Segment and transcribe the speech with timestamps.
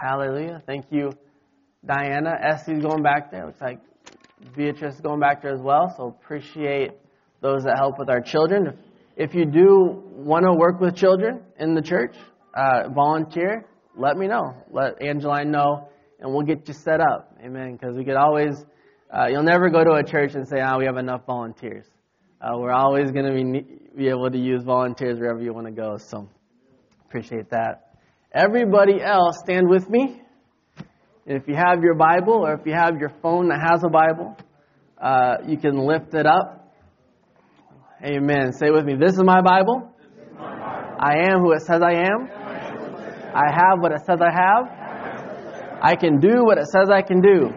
[0.00, 0.62] Hallelujah.
[0.64, 1.10] Thank you,
[1.84, 2.30] Diana.
[2.40, 3.46] Essie's going back there.
[3.46, 3.80] Looks like
[4.56, 5.92] Beatrice is going back there as well.
[5.96, 6.92] So appreciate
[7.40, 8.78] those that help with our children.
[9.16, 12.14] If you do want to work with children in the church,
[12.54, 13.66] uh, volunteer,
[13.96, 14.54] let me know.
[14.70, 15.88] Let Angeline know,
[16.20, 17.36] and we'll get you set up.
[17.44, 17.72] Amen.
[17.72, 18.64] Because we could always,
[19.12, 21.86] uh, you'll never go to a church and say, ah, we have enough volunteers.
[22.40, 23.64] Uh, we're always going to be,
[23.96, 25.96] be able to use volunteers wherever you want to go.
[25.98, 26.28] So
[27.04, 27.87] appreciate that.
[28.32, 30.20] Everybody else, stand with me.
[31.26, 33.88] And if you have your Bible or if you have your phone that has a
[33.88, 34.36] Bible,
[35.00, 36.74] uh, you can lift it up.
[38.04, 38.52] Amen.
[38.52, 39.90] Say with me, this is my Bible.
[40.38, 42.28] I am who it says I am.
[43.34, 45.80] I have what it says I have.
[45.82, 47.48] I can do what it says I can do.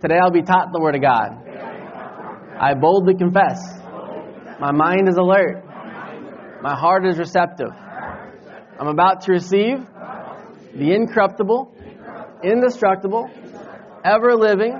[0.00, 1.40] Today I'll be taught the Word of God.
[2.60, 3.58] I boldly confess.
[4.60, 5.64] My mind is alert.
[6.62, 7.70] My heart is receptive.
[8.78, 9.86] I'm about to receive
[10.74, 11.72] the incorruptible,
[12.42, 13.30] indestructible,
[14.04, 14.74] ever living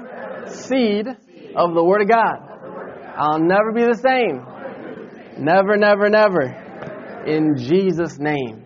[0.48, 1.06] seed
[1.54, 2.54] of the Word of God.
[3.16, 5.44] I'll never be the same.
[5.44, 7.22] Never, never, never.
[7.26, 8.64] In Jesus' name.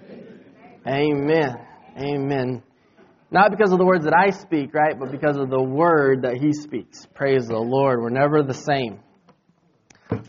[0.86, 1.56] Amen.
[1.98, 2.62] Amen.
[3.30, 6.38] Not because of the words that I speak, right, but because of the word that
[6.38, 7.06] He speaks.
[7.14, 8.00] Praise the Lord.
[8.00, 9.00] We're never the same.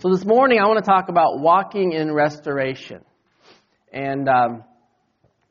[0.01, 3.05] So this morning I want to talk about walking in restoration.
[3.93, 4.63] And, um,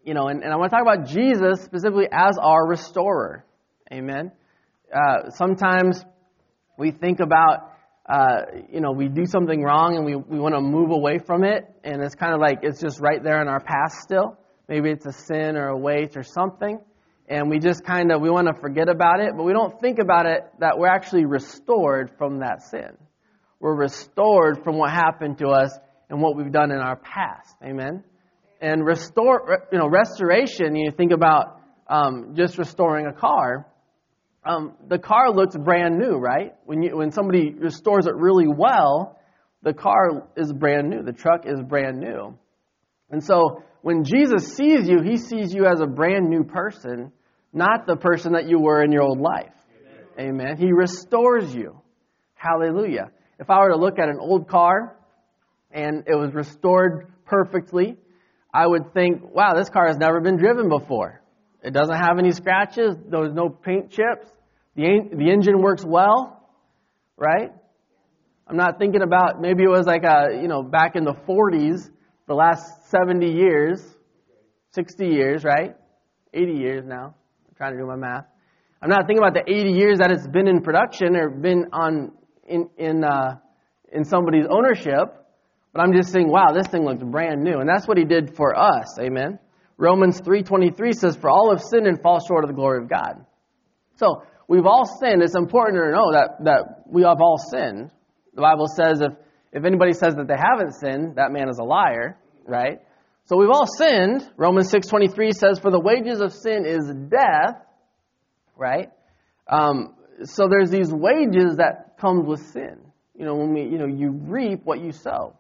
[0.09, 3.45] you know, and, and I want to talk about Jesus specifically as our restorer.
[3.93, 4.33] Amen.
[4.91, 6.03] Uh, sometimes
[6.79, 7.75] we think about,
[8.09, 8.41] uh,
[8.73, 11.69] you know, we do something wrong and we, we want to move away from it,
[11.85, 14.39] and it's kind of like it's just right there in our past still.
[14.67, 16.81] Maybe it's a sin or a weight or something,
[17.29, 19.99] and we just kind of we want to forget about it, but we don't think
[19.99, 22.97] about it that we're actually restored from that sin.
[23.61, 27.55] We're restored from what happened to us and what we've done in our past.
[27.63, 28.05] Amen
[28.61, 30.75] and restore, you know, restoration.
[30.77, 33.67] You think about um, just restoring a car.
[34.45, 36.55] Um, the car looks brand new, right?
[36.65, 39.19] When you when somebody restores it really well,
[39.63, 41.03] the car is brand new.
[41.03, 42.39] The truck is brand new.
[43.11, 47.13] And so when Jesus sees you, he sees you as a brand new person,
[47.53, 49.53] not the person that you were in your old life.
[50.19, 50.41] Amen.
[50.41, 50.57] Amen.
[50.57, 51.81] He restores you.
[52.35, 53.11] Hallelujah.
[53.39, 54.97] If I were to look at an old car
[55.71, 57.97] and it was restored perfectly,
[58.59, 61.23] I would think, wow, this car has never been driven before.
[61.63, 62.97] It doesn't have any scratches.
[63.09, 64.27] There's no paint chips.
[64.75, 64.83] The,
[65.13, 66.51] the engine works well,
[67.17, 67.53] right?
[68.49, 71.89] I'm not thinking about maybe it was like a, you know, back in the 40s,
[72.27, 73.81] the last 70 years,
[74.73, 75.77] 60 years, right?
[76.35, 77.15] 80 years now.
[77.49, 78.25] I'm trying to do my math.
[78.83, 82.13] I'm not thinking about the 80 years that it's been in production or been on
[82.49, 83.39] in in uh,
[83.93, 85.15] in somebody's ownership.
[85.73, 87.59] But I'm just saying, wow, this thing looks brand new.
[87.59, 88.99] And that's what he did for us.
[88.99, 89.39] Amen.
[89.77, 93.25] Romans 3.23 says, For all have sinned and fall short of the glory of God.
[93.97, 95.23] So, we've all sinned.
[95.23, 97.91] It's important to know that, that we have all sinned.
[98.35, 99.13] The Bible says if,
[99.53, 102.81] if anybody says that they haven't sinned, that man is a liar, right?
[103.27, 104.29] So we've all sinned.
[104.37, 107.61] Romans 6.23 says, For the wages of sin is death,
[108.57, 108.91] right?
[109.47, 112.79] Um, so there's these wages that comes with sin.
[113.15, 115.38] You know, when we, you know, you reap what you sow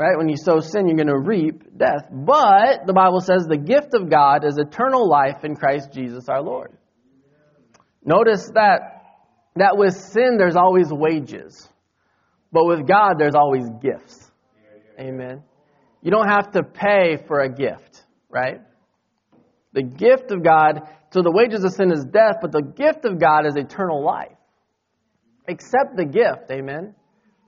[0.00, 0.16] right?
[0.16, 2.08] When you sow sin, you're going to reap death.
[2.10, 6.40] But the Bible says the gift of God is eternal life in Christ Jesus our
[6.40, 6.72] Lord.
[8.02, 8.80] Notice that
[9.56, 11.68] that with sin there's always wages.
[12.50, 14.30] But with God there's always gifts.
[14.98, 15.42] Amen.
[16.00, 18.62] You don't have to pay for a gift, right?
[19.74, 20.80] The gift of God,
[21.12, 24.32] so the wages of sin is death, but the gift of God is eternal life.
[25.46, 26.94] Accept the gift, amen.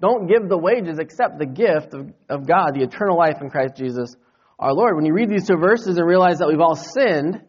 [0.03, 3.77] Don't give the wages, accept the gift of, of God, the eternal life in Christ
[3.77, 4.17] Jesus
[4.59, 4.97] our Lord.
[4.97, 7.41] When you read these two verses and realize that we've all sinned,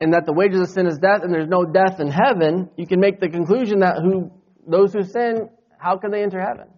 [0.00, 2.86] and that the wages of sin is death, and there's no death in heaven, you
[2.86, 4.30] can make the conclusion that who
[4.66, 6.68] those who sin, how can they enter heaven?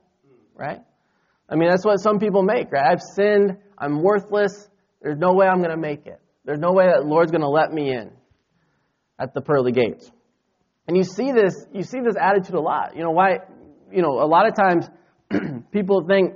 [0.54, 0.80] Right?
[1.48, 2.90] I mean, that's what some people make, right?
[2.90, 4.68] I've sinned, I'm worthless,
[5.02, 6.20] there's no way I'm going to make it.
[6.44, 8.10] There's no way that Lord's going to let me in
[9.18, 10.10] at the pearly gates.
[10.88, 12.96] And you see this, you see this attitude a lot.
[12.96, 13.38] You know, why
[13.92, 14.88] you know, a lot of times
[15.72, 16.34] people think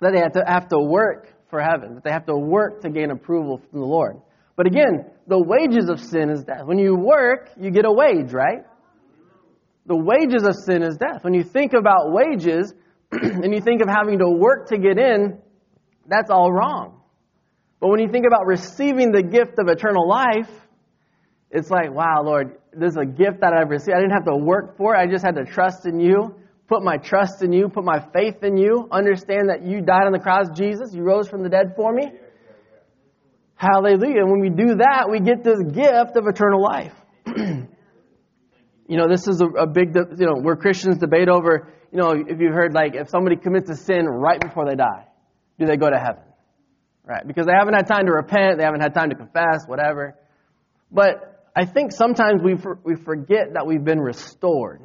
[0.00, 2.90] that they have to have to work for heaven, that they have to work to
[2.90, 4.20] gain approval from the Lord.
[4.56, 6.64] But again, the wages of sin is death.
[6.64, 8.64] When you work, you get a wage, right?
[9.86, 11.24] The wages of sin is death.
[11.24, 12.72] When you think about wages
[13.12, 15.38] and you think of having to work to get in,
[16.06, 17.00] that's all wrong.
[17.80, 20.48] But when you think about receiving the gift of eternal life,
[21.50, 23.96] it's like, wow, Lord, this is a gift that I've received.
[23.96, 24.98] I didn't have to work for it.
[24.98, 26.34] I just had to trust in you,
[26.68, 30.12] put my trust in you, put my faith in you, understand that you died on
[30.12, 30.94] the cross, Jesus.
[30.94, 32.10] You rose from the dead for me.
[33.56, 34.22] Hallelujah.
[34.22, 36.92] And when we do that, we get this gift of eternal life.
[37.26, 42.10] you know, this is a, a big, you know, where Christians debate over, you know,
[42.12, 45.06] if you've heard, like, if somebody commits a sin right before they die,
[45.58, 46.24] do they go to heaven?
[47.06, 47.26] Right?
[47.26, 50.16] Because they haven't had time to repent, they haven't had time to confess, whatever.
[50.90, 54.82] But I think sometimes we, for, we forget that we've been restored.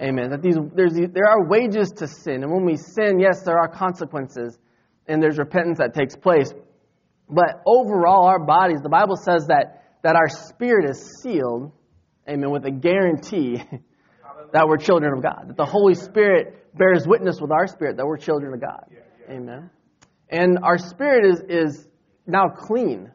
[0.00, 0.30] Amen.
[0.30, 2.42] That these, there are wages to sin.
[2.42, 4.58] And when we sin, yes, there are consequences.
[5.06, 6.52] And there's repentance that takes place.
[7.28, 11.72] But overall, our bodies, the Bible says that, that our spirit is sealed,
[12.28, 13.62] amen, with a guarantee
[14.52, 15.48] that we're children of God.
[15.48, 18.84] That the Holy Spirit bears witness with our spirit that we're children of God.
[19.30, 19.70] Amen.
[20.28, 21.88] And our spirit is, is
[22.26, 23.10] now clean.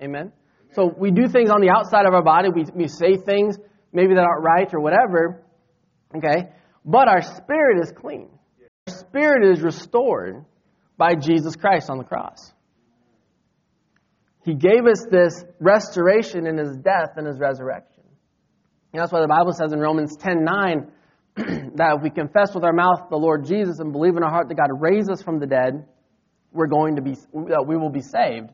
[0.00, 0.32] Amen.
[0.74, 2.48] So we do things on the outside of our body.
[2.54, 3.56] We, we say things
[3.92, 5.42] maybe that aren't right or whatever.
[6.16, 6.50] Okay.
[6.84, 8.28] But our spirit is clean.
[8.88, 10.44] Our spirit is restored
[10.96, 12.52] by Jesus Christ on the cross.
[14.44, 18.02] He gave us this restoration in his death and his resurrection.
[18.92, 20.92] And that's why the Bible says in Romans 10 9
[21.76, 24.48] that if we confess with our mouth the Lord Jesus and believe in our heart
[24.48, 25.86] that God raised us from the dead,
[26.52, 28.50] we're going to be, we will be saved.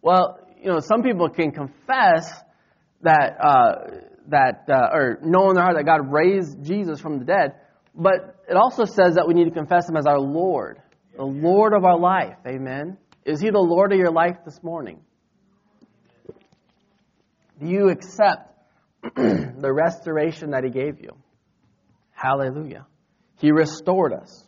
[0.00, 2.32] Well, you know, some people can confess
[3.02, 3.74] that, uh,
[4.28, 7.54] that, uh, or know in their heart that God raised Jesus from the dead,
[7.94, 10.80] but it also says that we need to confess Him as our Lord,
[11.16, 12.36] the Lord of our life.
[12.46, 12.98] Amen.
[13.24, 15.00] Is He the Lord of your life this morning?
[17.60, 18.54] Do you accept
[19.02, 21.10] the restoration that He gave you?
[22.12, 22.86] Hallelujah.
[23.38, 24.46] He restored us.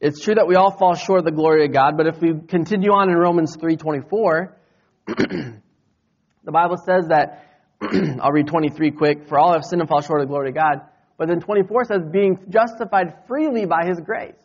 [0.00, 2.32] It's true that we all fall short of the glory of God, but if we
[2.48, 4.54] continue on in Romans 3:24,
[5.06, 7.49] the Bible says that
[8.20, 10.54] I'll read 23 quick, for all have sinned and fall short of the glory of
[10.54, 10.80] God.
[11.16, 14.36] But then 24 says being justified freely by his grace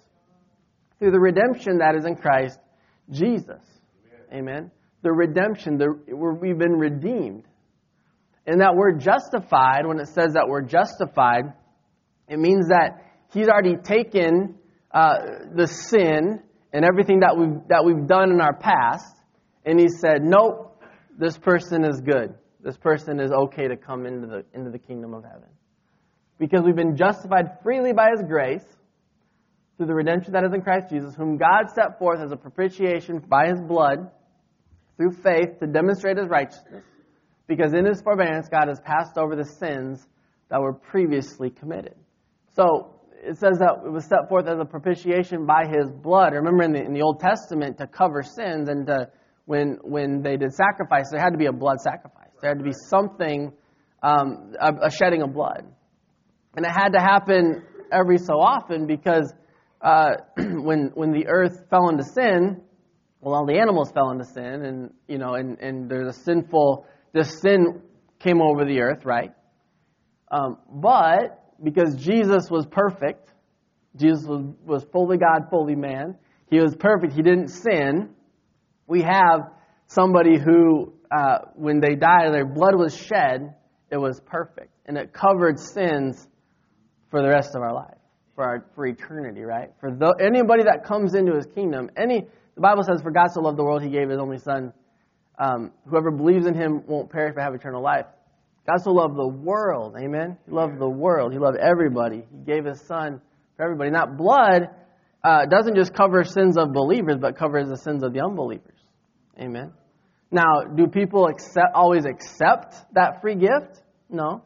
[1.00, 2.60] through the redemption that is in Christ
[3.10, 3.62] Jesus.
[4.34, 4.72] Amen.
[5.02, 7.46] The redemption, the, we've been redeemed.
[8.48, 11.54] And that word justified, when it says that we're justified,
[12.28, 13.04] it means that
[13.34, 14.56] he's already taken
[14.92, 15.18] uh,
[15.54, 16.42] the sin
[16.72, 19.16] and everything that we've, that we've done in our past,
[19.66, 20.82] and he said, Nope,
[21.18, 22.36] this person is good.
[22.66, 25.50] This person is okay to come into the, into the kingdom of heaven.
[26.40, 28.66] Because we've been justified freely by his grace
[29.78, 33.20] through the redemption that is in Christ Jesus, whom God set forth as a propitiation
[33.20, 34.10] by his blood
[34.98, 36.84] through faith to demonstrate his righteousness
[37.46, 40.04] because in his forbearance, God has passed over the sins
[40.50, 41.96] that were previously committed.
[42.56, 46.34] So it says that it was set forth as a propitiation by his blood.
[46.34, 49.12] Remember in the, in the Old Testament, to cover sins and to,
[49.46, 52.25] when, when they did sacrifice, there had to be a blood sacrifice.
[52.42, 53.54] There had to be something,
[54.04, 55.66] um, a, a, shedding of blood.
[56.56, 59.34] And it had to happen every so often because
[59.82, 62.62] uh, when, when the earth fell into sin,
[63.22, 66.86] well, all the animals fell into sin, and, you know, and, and there's a sinful
[67.16, 67.82] this sin
[68.20, 69.32] came over the earth, right?
[70.30, 73.30] Um, but because Jesus was perfect,
[73.96, 76.18] Jesus was, was fully God, fully man,
[76.50, 78.10] he was perfect, he didn't sin,
[78.86, 79.52] we have
[79.88, 83.56] somebody who, uh, when they died, their blood was shed,
[83.92, 84.72] it was perfect.
[84.86, 86.28] And it covered sins
[87.10, 87.98] for the rest of our life,
[88.36, 89.72] for, our, for eternity, right?
[89.80, 92.22] For the, anybody that comes into his kingdom, any,
[92.56, 94.74] the Bible says, for God so loved the world, he gave his only son
[95.38, 98.06] um, whoever believes in him won't perish but have eternal life.
[98.68, 100.38] God so loved the world, amen?
[100.46, 101.34] He loved the world.
[101.34, 102.26] He loved everybody.
[102.32, 103.22] He gave his son
[103.58, 103.92] for everybody.
[103.92, 104.70] Not blood
[105.24, 108.78] uh, doesn't just cover sins of believers, but covers the sins of the unbelievers.
[109.40, 109.74] Amen.
[110.36, 113.82] Now, do people accept, always accept that free gift?
[114.10, 114.44] No.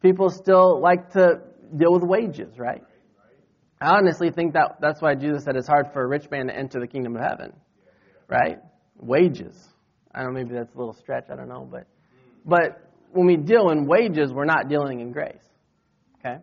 [0.00, 1.40] People still like to
[1.76, 2.84] deal with wages, right?
[3.80, 6.56] I honestly think that that's why Jesus said it's hard for a rich man to
[6.56, 7.52] enter the kingdom of heaven,
[8.28, 8.58] right?
[8.96, 9.56] Wages.
[10.14, 11.88] I don't know, maybe that's a little stretch, I don't know, but
[12.44, 15.42] but when we deal in wages, we're not dealing in grace.
[16.20, 16.36] Okay?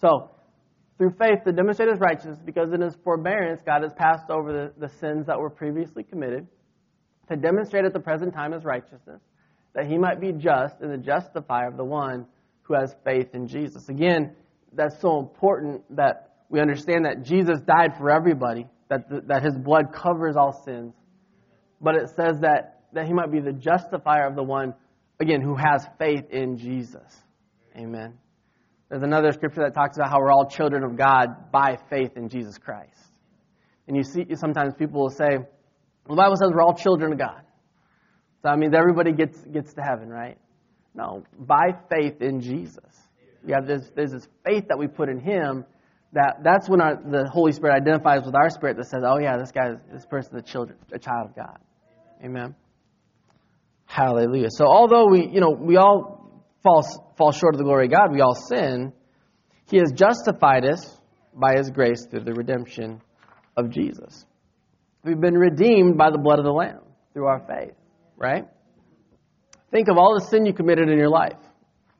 [0.00, 0.32] So,
[0.98, 4.72] through faith, the demonstrate his righteousness, because in his forbearance, God has passed over the,
[4.76, 6.48] the sins that were previously committed,
[7.28, 9.20] to demonstrate at the present time his righteousness,
[9.74, 12.26] that he might be just and the justifier of the one
[12.62, 13.88] who has faith in Jesus.
[13.88, 14.34] Again,
[14.72, 19.56] that's so important that we understand that Jesus died for everybody, that, the, that his
[19.56, 20.94] blood covers all sins.
[21.80, 24.74] But it says that, that he might be the justifier of the one,
[25.20, 27.22] again, who has faith in Jesus.
[27.76, 28.14] Amen.
[28.88, 32.28] There's another scripture that talks about how we're all children of God by faith in
[32.28, 32.92] Jesus Christ.
[33.88, 35.38] And you see, sometimes people will say,
[36.08, 37.42] the Bible says we're all children of God.
[38.42, 40.38] So that means everybody gets, gets to heaven, right?
[40.94, 42.84] No, by faith in Jesus.
[43.52, 45.64] Have this, there's this faith that we put in Him
[46.12, 49.36] that that's when our, the Holy Spirit identifies with our spirit that says, oh yeah,
[49.36, 51.58] this guy, this person's a, children, a child of God.
[52.24, 52.54] Amen.
[53.84, 54.48] Hallelujah.
[54.50, 58.12] So although we, you know, we all fall, fall short of the glory of God,
[58.12, 58.92] we all sin,
[59.70, 60.98] He has justified us
[61.34, 63.00] by His grace through the redemption
[63.56, 64.24] of Jesus.
[65.06, 66.80] We've been redeemed by the blood of the Lamb
[67.12, 67.74] through our faith,
[68.16, 68.44] right?
[69.70, 71.38] Think of all the sin you committed in your life.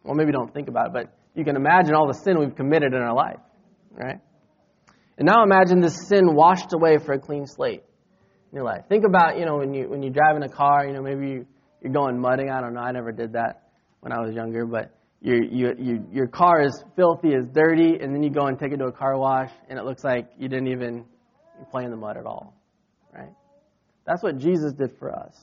[0.03, 2.95] Well, maybe don't think about it, but you can imagine all the sin we've committed
[2.95, 3.39] in our life,
[3.93, 4.19] right?
[5.19, 7.85] And now imagine this sin washed away for a clean slate
[8.51, 8.83] in your life.
[8.89, 11.29] Think about, you know, when you when you drive in a car, you know, maybe
[11.29, 11.47] you,
[11.83, 12.51] you're going mudding.
[12.51, 12.81] I don't know.
[12.81, 13.69] I never did that
[14.01, 18.15] when I was younger, but your you, you, your car is filthy, is dirty, and
[18.15, 20.49] then you go and take it to a car wash, and it looks like you
[20.49, 21.05] didn't even
[21.71, 22.55] play in the mud at all,
[23.17, 23.33] right?
[24.07, 25.37] That's what Jesus did for us.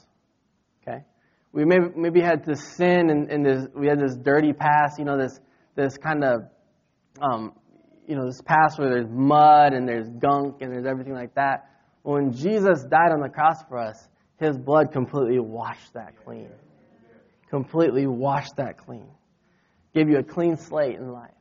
[0.82, 1.04] Okay,
[1.52, 5.06] we maybe maybe had to sin, and, and this, we had this dirty past, you
[5.06, 5.40] know, this
[5.76, 6.44] this kind of
[7.22, 7.54] um,
[8.08, 11.70] you know this past where there's mud and there's gunk and there's everything like that.
[12.04, 14.08] When Jesus died on the cross for us,
[14.40, 16.50] His blood completely washed that clean.
[17.50, 19.08] Completely washed that clean.
[19.94, 21.32] Gave you a clean slate in life.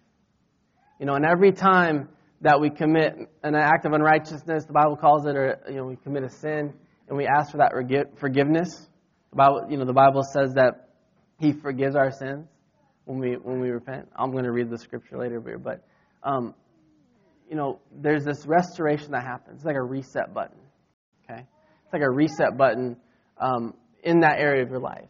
[1.00, 2.10] You know, and every time
[2.42, 5.96] that we commit an act of unrighteousness, the Bible calls it, or you know, we
[5.96, 6.72] commit a sin,
[7.08, 7.72] and we ask for that
[8.18, 8.88] forgiveness.
[9.30, 10.88] The Bible, you know, the Bible says that
[11.38, 12.46] He forgives our sins
[13.04, 14.08] when we when we repent.
[14.16, 15.84] I'm going to read the scripture later here, but
[16.24, 16.54] um,
[17.48, 19.58] you know, there's this restoration that happens.
[19.58, 20.58] It's like a reset button.
[21.24, 21.42] Okay,
[21.84, 22.96] it's like a reset button
[23.40, 25.08] um, in that area of your life.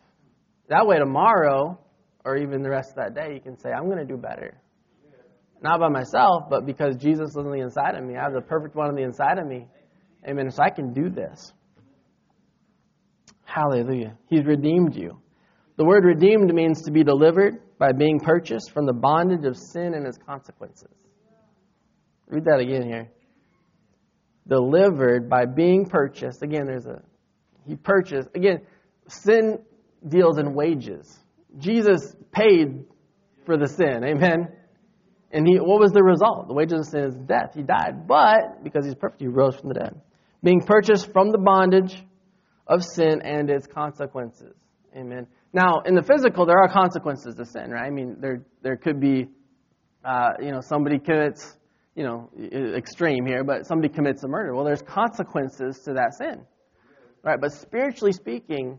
[0.69, 1.79] That way, tomorrow
[2.25, 4.62] or even the rest of that day, you can say, "I'm going to do better."
[5.63, 8.17] Not by myself, but because Jesus is on the inside of me.
[8.17, 9.69] I have the perfect one on the inside of me.
[10.29, 10.51] Amen.
[10.51, 11.53] So I can do this.
[13.45, 14.17] Hallelujah.
[14.29, 15.21] He's redeemed you.
[15.77, 19.95] The word redeemed means to be delivered by being purchased from the bondage of sin
[19.95, 20.89] and its consequences.
[22.29, 23.11] Read that again here.
[24.49, 26.43] Delivered by being purchased.
[26.43, 27.03] Again, there's a,
[27.67, 28.29] he purchased.
[28.35, 28.63] Again,
[29.07, 29.59] sin
[30.07, 31.19] deals in wages.
[31.59, 32.85] Jesus paid
[33.45, 34.03] for the sin.
[34.05, 34.49] Amen.
[35.33, 36.49] And he, what was the result?
[36.49, 37.55] The wages of sin is death.
[37.55, 38.07] He died.
[38.07, 40.01] But, because he's perfect, he rose from the dead.
[40.43, 41.97] Being purchased from the bondage
[42.67, 44.55] of sin and its consequences.
[44.95, 45.27] Amen.
[45.55, 47.87] Now, in the physical, there are consequences to sin, right?
[47.87, 49.29] I mean, there, there could be,
[50.05, 51.57] uh, you know, somebody commits,
[51.95, 52.31] you know,
[52.77, 54.55] extreme here, but somebody commits a murder.
[54.55, 56.45] Well, there's consequences to that sin,
[57.23, 57.41] right?
[57.41, 58.79] But spiritually speaking,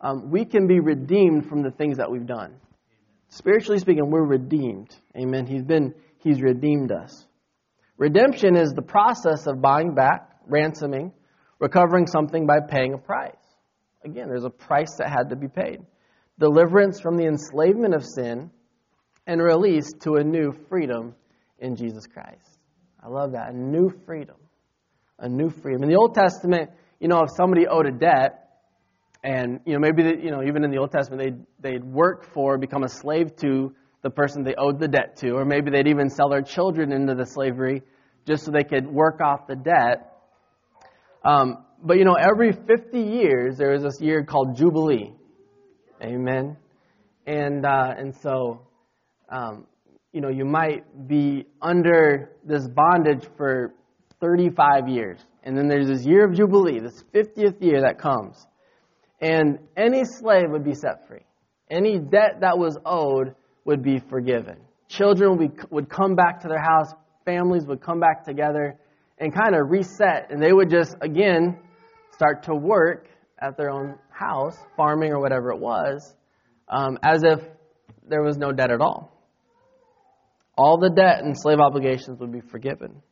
[0.00, 2.54] um, we can be redeemed from the things that we've done.
[3.30, 4.94] Spiritually speaking, we're redeemed.
[5.16, 5.46] Amen.
[5.46, 7.26] He's been, He's redeemed us.
[7.96, 11.12] Redemption is the process of buying back, ransoming,
[11.58, 13.34] recovering something by paying a price.
[14.04, 15.80] Again, there's a price that had to be paid.
[16.38, 18.50] Deliverance from the enslavement of sin
[19.26, 21.14] and release to a new freedom
[21.58, 22.58] in Jesus Christ.
[23.02, 23.50] I love that.
[23.50, 24.36] A new freedom.
[25.18, 25.82] A new freedom.
[25.82, 28.39] In the Old Testament, you know, if somebody owed a debt,
[29.22, 32.24] and you know maybe they, you know even in the Old Testament they'd they'd work
[32.32, 35.88] for, become a slave to the person they owed the debt to, or maybe they'd
[35.88, 37.82] even sell their children into the slavery
[38.26, 40.16] just so they could work off the debt.
[41.24, 45.12] Um, but you know, every 50 years there is this year called Jubilee.
[46.02, 46.56] Amen.
[47.26, 48.62] And uh, and so,
[49.28, 49.66] um,
[50.12, 53.74] you know, you might be under this bondage for
[54.20, 58.46] 35 years, and then there's this year of Jubilee, this 50th year that comes
[59.20, 61.24] and any slave would be set free.
[61.70, 63.34] Any debt that was owed
[63.64, 64.56] would be forgiven.
[64.88, 65.38] Children
[65.70, 66.92] would, come back to their house,
[67.24, 68.76] families would come back together
[69.18, 71.58] and kind of reset, and they would just, again,
[72.12, 73.06] start to work
[73.38, 76.16] at their own house, farming or whatever it was,
[76.68, 77.40] um, as if
[78.08, 79.16] there was no debt at all.
[80.56, 83.02] All the debt and slave obligations would be forgiven.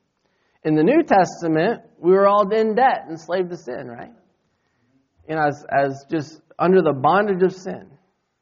[0.65, 4.13] In the New Testament, we were all in debt, and enslaved to sin, right?
[5.29, 7.87] You know, as, as just under the bondage of sin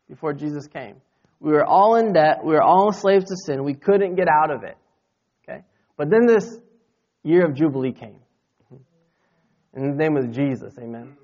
[0.09, 0.97] before Jesus came.
[1.41, 2.39] We were all in debt.
[2.45, 3.65] We were all slaves to sin.
[3.65, 4.77] We couldn't get out of it.
[5.43, 5.63] Okay?
[5.97, 6.59] But then this
[7.23, 8.21] year of Jubilee came.
[9.75, 11.17] In the name of Jesus, amen.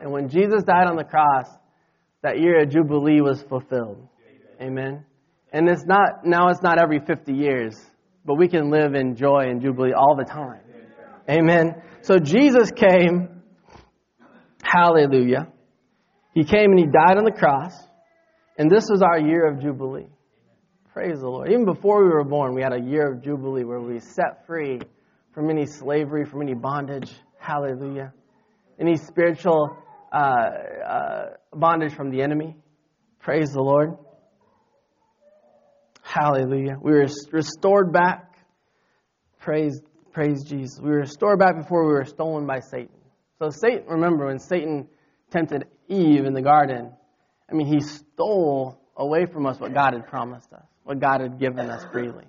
[0.00, 1.46] And when Jesus died on the cross,
[2.22, 4.08] that year of Jubilee was fulfilled.
[4.60, 5.04] Amen.
[5.52, 7.76] And it's not, now it's not every 50 years,
[8.24, 10.60] but we can live in joy and jubilee all the time.
[11.30, 11.82] Amen.
[12.00, 13.41] So Jesus came,
[14.72, 15.48] hallelujah.
[16.34, 17.72] He came and he died on the cross,
[18.56, 20.08] and this was our year of jubilee.
[20.92, 21.50] Praise the Lord.
[21.50, 24.80] Even before we were born, we had a year of jubilee where we set free
[25.34, 27.10] from any slavery, from any bondage.
[27.38, 28.12] Hallelujah.
[28.78, 29.76] Any spiritual
[30.12, 31.24] uh, uh,
[31.54, 32.56] bondage from the enemy.
[33.20, 33.96] Praise the Lord.
[36.02, 36.76] Hallelujah.
[36.82, 38.34] We were restored back.
[39.40, 39.80] Praise,
[40.12, 40.78] praise Jesus.
[40.80, 43.01] We were restored back before we were stolen by Satan.
[43.42, 44.86] So Satan, remember when Satan
[45.32, 46.92] tempted Eve in the garden,
[47.50, 51.40] I mean, he stole away from us what God had promised us, what God had
[51.40, 52.24] given us freely.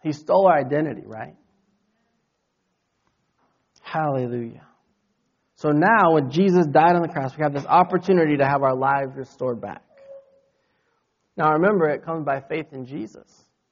[0.00, 1.34] He stole our identity, right?
[3.82, 4.64] Hallelujah.
[5.56, 8.76] So now, when Jesus died on the cross, we have this opportunity to have our
[8.76, 9.82] lives restored back.
[11.36, 13.26] Now, remember, it comes by faith in Jesus.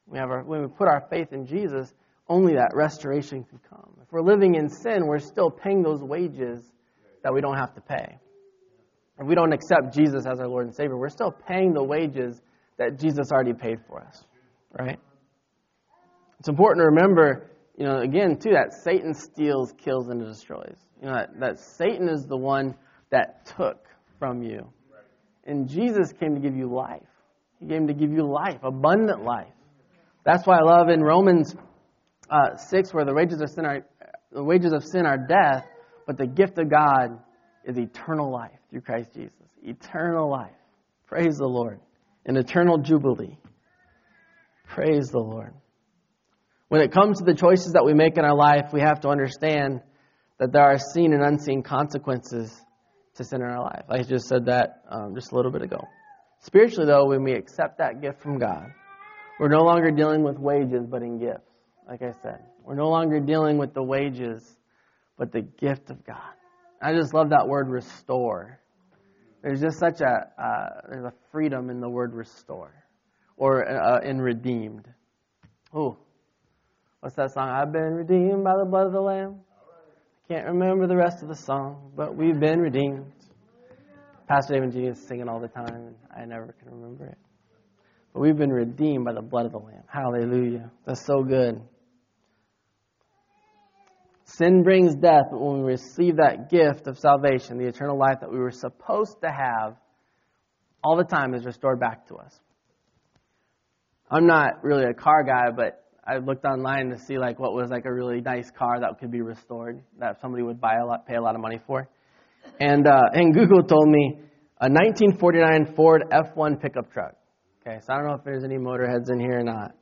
[0.09, 1.95] We have our, when we put our faith in Jesus,
[2.29, 3.91] only that restoration can come.
[4.03, 6.65] If we're living in sin, we're still paying those wages
[7.23, 8.19] that we don't have to pay.
[9.19, 12.41] If we don't accept Jesus as our Lord and Savior, we're still paying the wages
[12.79, 14.25] that Jesus already paid for us,
[14.79, 14.99] right?
[16.39, 20.77] It's important to remember, you know, again, too, that Satan steals, kills, and destroys.
[21.01, 22.75] You know, that, that Satan is the one
[23.11, 23.87] that took
[24.19, 24.71] from you.
[25.45, 27.07] And Jesus came to give you life.
[27.61, 29.47] He came to give you life, abundant life.
[30.25, 31.55] That's why I love in Romans
[32.31, 33.85] uh, 6 where the wages of sin are
[34.33, 35.65] the wages of sin are death,
[36.07, 37.19] but the gift of God
[37.65, 39.33] is eternal life through Christ Jesus.
[39.63, 40.51] Eternal life.
[41.07, 41.81] Praise the Lord.
[42.27, 43.39] An eternal jubilee.
[44.67, 45.55] Praise the Lord.
[46.69, 49.09] When it comes to the choices that we make in our life, we have to
[49.09, 49.81] understand
[50.39, 52.53] that there are seen and unseen consequences
[53.15, 53.85] to sin in our life.
[53.89, 55.81] I just said that um, just a little bit ago.
[56.41, 58.67] Spiritually, though, when we accept that gift from God,
[59.39, 61.56] we're no longer dealing with wages, but in gifts.
[61.89, 64.43] Like I said, we're no longer dealing with the wages,
[65.17, 66.35] but the gift of God.
[66.83, 68.61] I just love that word restore.
[69.43, 72.75] There's just such a uh, there's a freedom in the word restore,
[73.37, 74.89] or uh, in redeemed.
[75.73, 75.97] Oh,
[77.01, 77.49] what's that song?
[77.49, 79.37] I've been redeemed by the blood of the Lamb.
[80.29, 83.13] I can't remember the rest of the song, but we've been redeemed.
[84.27, 87.19] Pastor David G is singing all the time, and I never can remember it.
[88.13, 89.85] But we've been redeemed by the blood of the Lamb.
[89.87, 90.73] Hallelujah.
[90.85, 91.61] That's so good.
[94.37, 98.31] Sin brings death, but when we receive that gift of salvation, the eternal life that
[98.31, 99.77] we were supposed to have
[100.85, 102.39] all the time is restored back to us.
[104.11, 107.71] I'm not really a car guy, but I looked online to see like what was
[107.71, 111.07] like a really nice car that could be restored that somebody would buy a lot,
[111.07, 111.89] pay a lot of money for.
[112.61, 114.19] And, uh, and Google told me
[114.61, 117.15] a 1949 Ford F1 pickup truck.
[117.63, 119.73] Okay, so I don't know if there's any motorheads in here or not.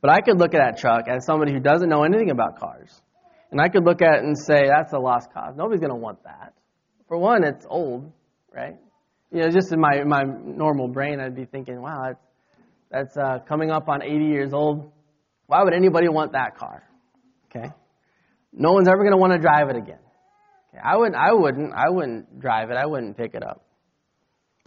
[0.00, 3.02] But I could look at that truck as somebody who doesn't know anything about cars.
[3.50, 5.54] And I could look at it and say, that's a lost cause.
[5.56, 6.52] Nobody's going to want that.
[7.06, 8.12] For one, it's old,
[8.54, 8.76] right?
[9.32, 12.20] You know, just in my, my normal brain, I'd be thinking, wow, that's,
[12.90, 14.92] that's uh, coming up on 80 years old.
[15.46, 16.82] Why would anybody want that car?
[17.46, 17.68] Okay?
[18.52, 20.00] No one's ever going to want to drive it again.
[20.70, 22.76] Okay, I wouldn't, I wouldn't, I wouldn't drive it.
[22.76, 23.64] I wouldn't pick it up.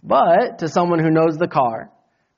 [0.02, 1.92] But to someone who knows the car,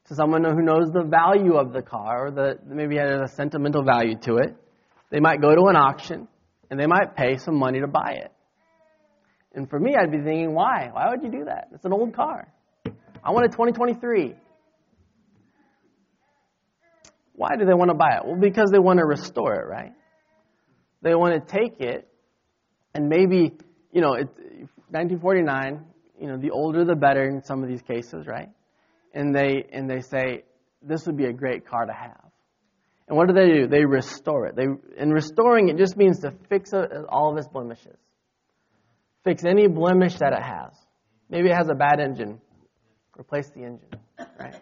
[0.08, 3.82] to someone who knows the value of the car, or the maybe has a sentimental
[3.82, 4.54] value to it,
[5.10, 6.28] they might go to an auction
[6.70, 8.32] and they might pay some money to buy it.
[9.54, 10.90] And for me, I'd be thinking, why?
[10.92, 11.68] Why would you do that?
[11.72, 12.52] It's an old car.
[13.22, 14.34] I want a 2023.
[17.36, 18.26] Why do they want to buy it?
[18.26, 19.92] Well, because they want to restore it, right?
[21.02, 22.08] They want to take it
[22.94, 23.52] and maybe,
[23.92, 24.28] you know, it,
[24.90, 25.84] 1949,
[26.20, 28.48] you know, the older the better in some of these cases, right?
[29.12, 30.44] And they and they say
[30.80, 32.23] this would be a great car to have.
[33.08, 33.66] And what do they do?
[33.66, 34.56] They restore it.
[34.56, 34.66] They
[34.98, 37.98] and restoring it just means to fix all of its blemishes.
[39.24, 40.72] Fix any blemish that it has.
[41.28, 42.40] Maybe it has a bad engine.
[43.18, 43.88] Replace the engine,
[44.38, 44.54] right?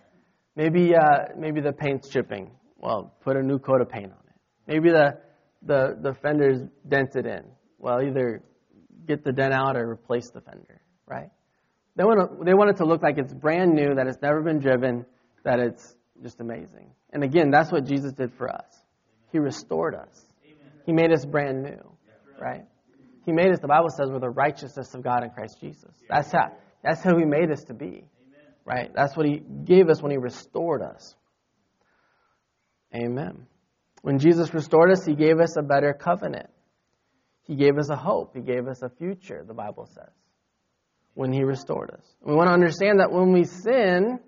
[0.56, 2.50] Maybe uh, maybe the paint's chipping.
[2.76, 4.34] Well, put a new coat of paint on it.
[4.66, 5.18] Maybe the
[5.62, 7.44] the the fender's dented in
[7.82, 8.42] well, either
[9.06, 11.28] get the dent out or replace the fender, right?
[11.96, 14.40] They want, to, they want it to look like it's brand new, that it's never
[14.40, 15.04] been driven,
[15.44, 16.90] that it's just amazing.
[17.12, 18.82] And again, that's what Jesus did for us.
[19.32, 20.24] He restored us.
[20.86, 21.96] He made us brand new,
[22.40, 22.64] right?
[23.24, 25.92] He made us, the Bible says, we're the righteousness of God in Christ Jesus.
[26.08, 28.04] That's how, that's who He made us to be,
[28.64, 28.90] right?
[28.94, 31.14] That's what He gave us when He restored us.
[32.94, 33.46] Amen.
[34.02, 36.50] When Jesus restored us, He gave us a better covenant.
[37.44, 38.34] He gave us a hope.
[38.34, 40.12] He gave us a future, the Bible says,
[41.14, 42.04] when He restored us.
[42.20, 44.18] We want to understand that when we sin,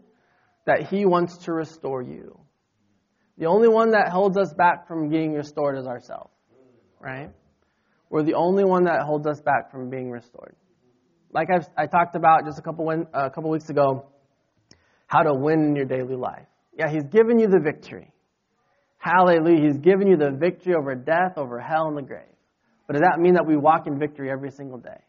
[0.67, 2.39] that He wants to restore you.
[3.39, 6.33] The only one that holds us back from being restored is ourselves,
[7.01, 7.31] right?
[8.11, 10.55] We're the only one that holds us back from being restored.
[11.33, 14.07] Like I've, i talked about just a couple, win, a couple weeks ago,
[15.07, 16.47] how to win in your daily life.
[16.79, 18.13] Yeah, He's given you the victory.
[18.99, 19.67] Hallelujah.
[19.67, 22.23] He's given you the victory over death, over hell, and the grave.
[22.87, 25.01] But does that mean that we walk in victory every single day?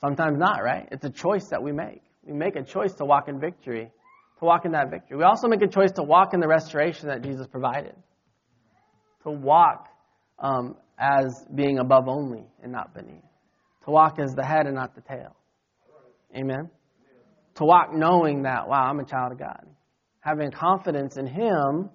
[0.00, 0.88] Sometimes not, right?
[0.90, 2.02] It's a choice that we make.
[2.24, 3.90] We make a choice to walk in victory,
[4.38, 5.16] to walk in that victory.
[5.16, 7.94] We also make a choice to walk in the restoration that Jesus provided,
[9.24, 9.88] to walk
[10.38, 13.24] um, as being above only and not beneath,
[13.84, 15.36] to walk as the head and not the tail.
[16.36, 16.70] Amen?
[17.56, 19.66] To walk knowing that, wow, I'm a child of God.
[20.20, 21.90] Having confidence in Him,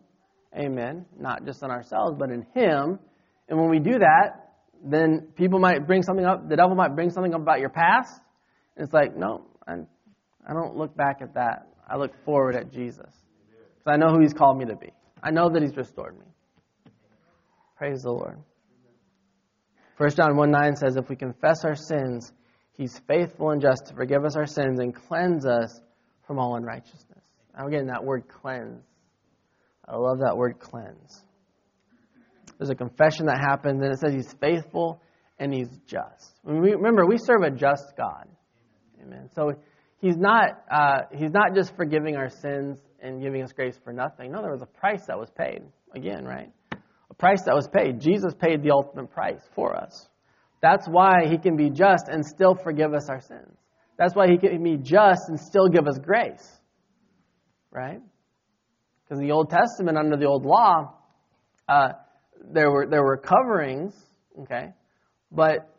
[0.57, 2.99] amen, not just in ourselves, but in Him.
[3.47, 4.51] And when we do that,
[4.83, 8.21] then people might bring something up, the devil might bring something up about your past.
[8.75, 9.87] And it's like, no, I'm
[10.47, 11.67] I don't look back at that.
[11.87, 13.05] I look forward at Jesus.
[13.05, 14.91] Because I know who He's called me to be.
[15.21, 16.25] I know that He's restored me.
[17.77, 18.39] Praise the Lord.
[19.97, 22.31] 1 John 1 9 says, If we confess our sins,
[22.77, 25.81] He's faithful and just to forgive us our sins and cleanse us
[26.25, 27.23] from all unrighteousness.
[27.55, 28.83] I'm getting that word cleanse.
[29.87, 31.21] I love that word cleanse.
[32.57, 35.01] There's a confession that happens, and it says He's faithful
[35.39, 36.35] and He's just.
[36.43, 38.27] Remember, we serve a just God.
[39.01, 39.29] Amen.
[39.35, 39.53] So
[39.99, 44.31] he's not, uh, he's not just forgiving our sins and giving us grace for nothing.
[44.31, 45.61] No, there was a price that was paid.
[45.95, 46.51] Again, right?
[47.09, 47.99] A price that was paid.
[47.99, 50.07] Jesus paid the ultimate price for us.
[50.61, 53.57] That's why he can be just and still forgive us our sins.
[53.97, 56.45] That's why he can be just and still give us grace.
[57.71, 58.01] Right?
[59.03, 60.95] Because in the Old Testament, under the old law,
[61.69, 61.89] uh,
[62.51, 63.93] there were there were coverings,
[64.41, 64.73] okay,
[65.31, 65.73] but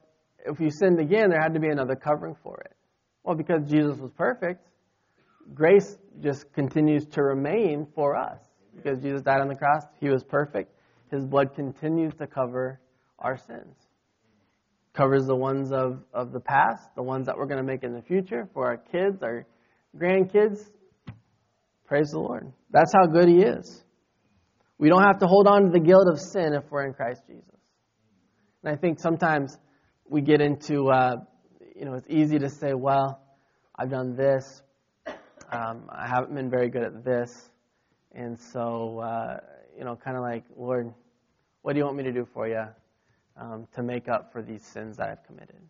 [0.45, 2.75] if you sinned again, there had to be another covering for it.
[3.29, 4.67] Well, because Jesus was perfect,
[5.53, 8.39] grace just continues to remain for us.
[8.75, 10.73] Because Jesus died on the cross, he was perfect.
[11.11, 12.81] His blood continues to cover
[13.19, 13.77] our sins.
[14.95, 17.93] Covers the ones of, of the past, the ones that we're going to make in
[17.93, 19.47] the future for our kids, our
[19.95, 20.61] grandkids.
[21.85, 22.51] Praise the Lord.
[22.71, 23.85] That's how good he is.
[24.79, 27.21] We don't have to hold on to the guilt of sin if we're in Christ
[27.27, 27.45] Jesus.
[28.65, 29.55] And I think sometimes
[30.09, 31.17] we get into uh,
[31.79, 33.21] you know, it's easy to say, well,
[33.77, 34.63] I've done this.
[35.51, 37.51] Um, I haven't been very good at this.
[38.13, 39.37] And so, uh,
[39.77, 40.93] you know, kind of like, Lord,
[41.63, 42.65] what do you want me to do for you
[43.37, 45.61] um, to make up for these sins that I've committed?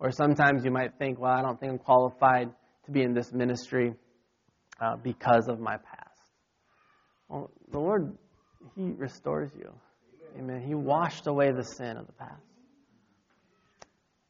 [0.00, 2.50] Or sometimes you might think, well, I don't think I'm qualified
[2.86, 3.94] to be in this ministry
[4.80, 6.20] uh, because of my past.
[7.28, 8.16] Well, the Lord,
[8.74, 9.72] He restores you.
[10.38, 10.62] Amen.
[10.66, 12.53] He washed away the sin of the past.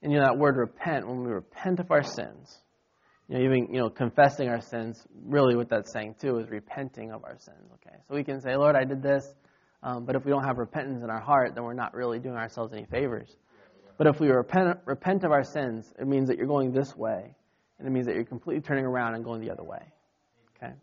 [0.05, 2.59] And you know that word repent, when we repent of our sins,
[3.27, 7.11] you know, even you know, confessing our sins, really what that's saying too is repenting
[7.11, 7.71] of our sins.
[7.77, 7.97] Okay.
[8.07, 9.27] So we can say, Lord, I did this,
[9.83, 12.37] um, but if we don't have repentance in our heart, then we're not really doing
[12.37, 13.35] ourselves any favors.
[13.97, 17.35] But if we repent, repent of our sins, it means that you're going this way,
[17.79, 19.91] and it means that you're completely turning around and going the other way.
[20.57, 20.75] Okay?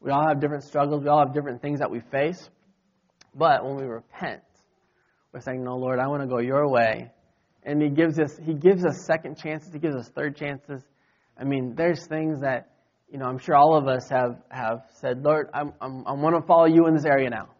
[0.00, 2.50] We all have different struggles, we all have different things that we face,
[3.34, 4.42] but when we repent,
[5.32, 7.10] we're saying, No, Lord, I want to go your way.
[7.62, 10.82] And he gives us he gives us second chances, he gives us third chances.
[11.38, 12.70] I mean, there's things that,
[13.10, 16.34] you know, I'm sure all of us have, have said, Lord, I'm, I'm, I want
[16.36, 17.50] to follow you in this area now.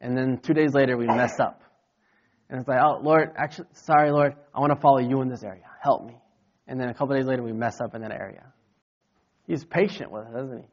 [0.00, 1.62] And then two days later, we mess up.
[2.48, 5.44] And it's like, oh, Lord, actually, sorry, Lord, I want to follow you in this
[5.44, 5.64] area.
[5.82, 6.16] Help me.
[6.66, 8.46] And then a couple days later, we mess up in that area.
[9.46, 10.68] He's patient with us, isn't he?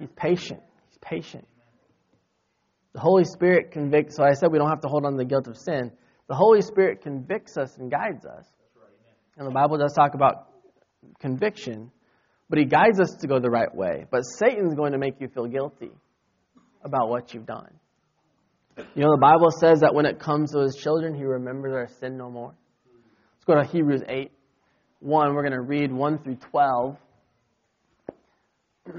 [0.00, 0.60] He's patient.
[0.88, 1.46] He's patient.
[2.92, 4.16] The Holy Spirit convicts.
[4.16, 5.92] So I said we don't have to hold on to the guilt of sin.
[6.28, 8.46] The Holy Spirit convicts us and guides us.
[9.36, 10.48] And the Bible does talk about
[11.18, 11.90] conviction,
[12.48, 14.06] but He guides us to go the right way.
[14.10, 15.90] But Satan's going to make you feel guilty
[16.84, 17.70] about what you've done.
[18.76, 21.88] You know, the Bible says that when it comes to His children, He remembers our
[22.00, 22.54] sin no more.
[23.34, 24.30] Let's go to Hebrews 8
[25.00, 25.34] 1.
[25.34, 26.96] We're going to read 1 through 12.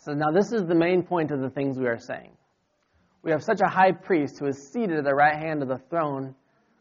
[0.00, 2.35] so now, this is the main point of the things we are saying
[3.26, 5.80] we have such a high priest who is seated at the right hand of the
[5.90, 6.32] throne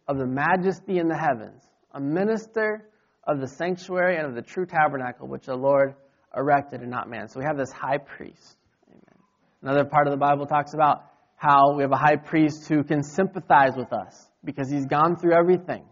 [0.07, 2.87] of the majesty in the heavens, a minister
[3.23, 5.95] of the sanctuary and of the true tabernacle which the Lord
[6.37, 7.27] erected and not man.
[7.27, 8.57] So we have this high priest.
[8.87, 9.23] Amen.
[9.63, 11.05] Another part of the Bible talks about
[11.35, 15.33] how we have a high priest who can sympathize with us because he's gone through
[15.33, 15.83] everything,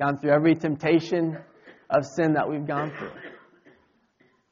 [0.00, 1.36] gone through every temptation
[1.90, 3.12] of sin that we've gone through.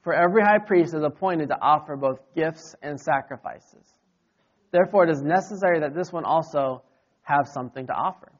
[0.02, 3.97] For every high priest is appointed to offer both gifts and sacrifices.
[4.70, 6.82] Therefore, it is necessary that this one also
[7.22, 8.32] have something to offer.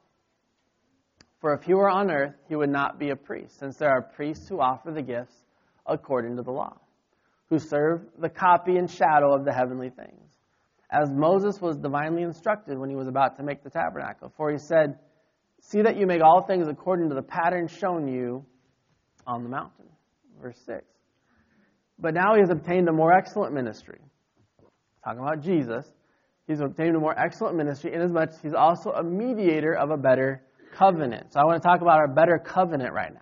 [1.40, 4.02] For if he were on earth, he would not be a priest, since there are
[4.02, 5.34] priests who offer the gifts
[5.86, 6.76] according to the law,
[7.48, 10.32] who serve the copy and shadow of the heavenly things.
[10.90, 14.32] As Moses was divinely instructed when he was about to make the tabernacle.
[14.36, 14.98] For he said,
[15.60, 18.44] See that you make all things according to the pattern shown you
[19.26, 19.86] on the mountain.
[20.40, 20.84] Verse 6.
[21.98, 24.00] But now he has obtained a more excellent ministry.
[25.04, 25.84] Talking about Jesus.
[26.48, 30.42] He's obtained a more excellent ministry inasmuch as he's also a mediator of a better
[30.74, 31.32] covenant.
[31.32, 33.20] So I want to talk about our better covenant right now.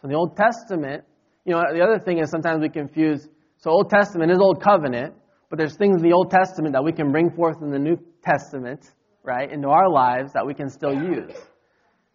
[0.00, 1.02] So in the Old Testament,
[1.44, 3.28] you know, the other thing is sometimes we confuse.
[3.56, 5.14] So Old Testament is Old Covenant,
[5.50, 7.98] but there's things in the Old Testament that we can bring forth in the New
[8.24, 8.92] Testament,
[9.24, 11.34] right, into our lives that we can still use.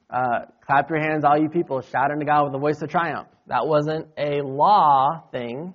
[0.09, 1.81] Uh, clap your hands, all you people.
[1.81, 3.27] Shout unto God with a voice of triumph.
[3.47, 5.73] That wasn't a law thing.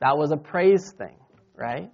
[0.00, 1.16] That was a praise thing,
[1.54, 1.90] right?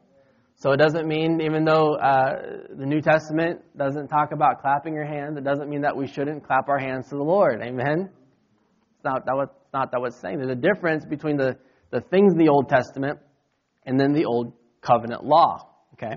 [0.60, 2.32] So it doesn't mean, even though uh,
[2.76, 6.46] the New Testament doesn't talk about clapping your hands, it doesn't mean that we shouldn't
[6.46, 7.62] clap our hands to the Lord.
[7.62, 8.10] Amen?
[8.94, 10.36] It's not that what, not that what's saying.
[10.36, 11.56] There's a difference between the,
[11.90, 13.18] the things in the Old Testament
[13.86, 15.66] and then the Old Covenant law.
[15.94, 16.16] Okay?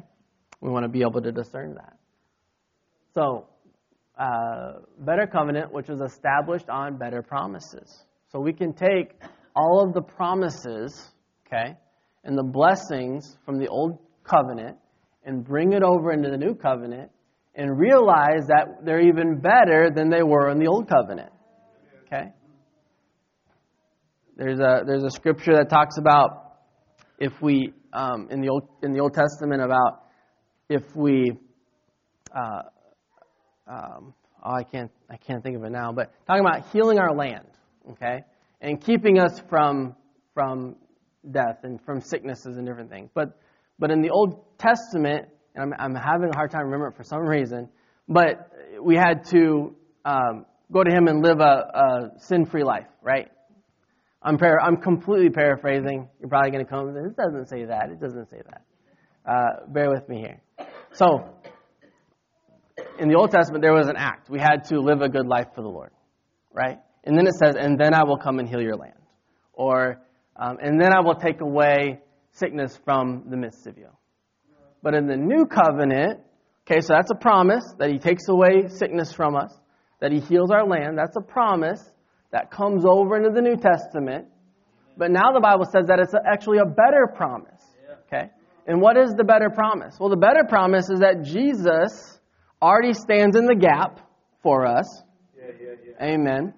[0.59, 1.97] We want to be able to discern that.
[3.13, 3.47] So,
[4.19, 8.03] uh, better covenant, which was established on better promises.
[8.29, 9.13] So we can take
[9.55, 11.09] all of the promises,
[11.47, 11.77] okay,
[12.25, 14.77] and the blessings from the old covenant
[15.25, 17.11] and bring it over into the new covenant
[17.55, 21.31] and realize that they're even better than they were in the old covenant.
[22.05, 22.29] Okay?
[24.35, 26.55] There's a there's a scripture that talks about
[27.19, 30.05] if we um, in the old in the Old Testament about
[30.69, 31.33] if we
[32.35, 32.63] uh,
[33.67, 37.15] um, oh I can't I can't think of it now, but talking about healing our
[37.15, 37.45] land,
[37.91, 38.23] okay,
[38.61, 39.95] and keeping us from
[40.33, 40.75] from
[41.31, 43.09] death and from sicknesses and different things.
[43.13, 43.37] But
[43.79, 47.03] but in the Old Testament, and I'm, I'm having a hard time remembering it for
[47.03, 47.69] some reason,
[48.07, 53.29] but we had to um, go to Him and live a, a sin-free life, right?
[54.21, 56.07] I'm, I'm completely paraphrasing.
[56.19, 56.87] You're probably going to come.
[56.87, 57.89] and say, it doesn't say that.
[57.89, 58.61] It doesn't say that.
[59.25, 60.41] Uh, bear with me here.
[60.93, 61.29] So,
[62.99, 64.29] in the Old Testament, there was an act.
[64.29, 65.91] We had to live a good life for the Lord,
[66.53, 66.79] right?
[67.03, 68.99] And then it says, "And then I will come and heal your land,"
[69.53, 70.01] or,
[70.35, 71.99] um, "And then I will take away
[72.33, 73.89] sickness from the midst of you."
[74.81, 76.19] But in the New Covenant,
[76.67, 79.57] okay, so that's a promise that He takes away sickness from us,
[79.99, 80.97] that He heals our land.
[80.97, 81.81] That's a promise
[82.31, 84.27] that comes over into the New Testament.
[84.97, 87.63] But now the Bible says that it's actually a better promise.
[88.07, 88.29] Okay?
[88.67, 89.97] And what is the better promise?
[89.99, 92.19] Well, the better promise is that Jesus
[92.61, 93.99] already stands in the gap
[94.41, 95.03] for us.
[96.01, 96.53] Amen.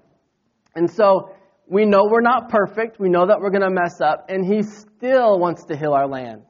[0.75, 1.29] And so
[1.67, 2.99] we know we're not perfect.
[2.99, 4.25] We know that we're going to mess up.
[4.30, 6.43] And He still wants to heal our land,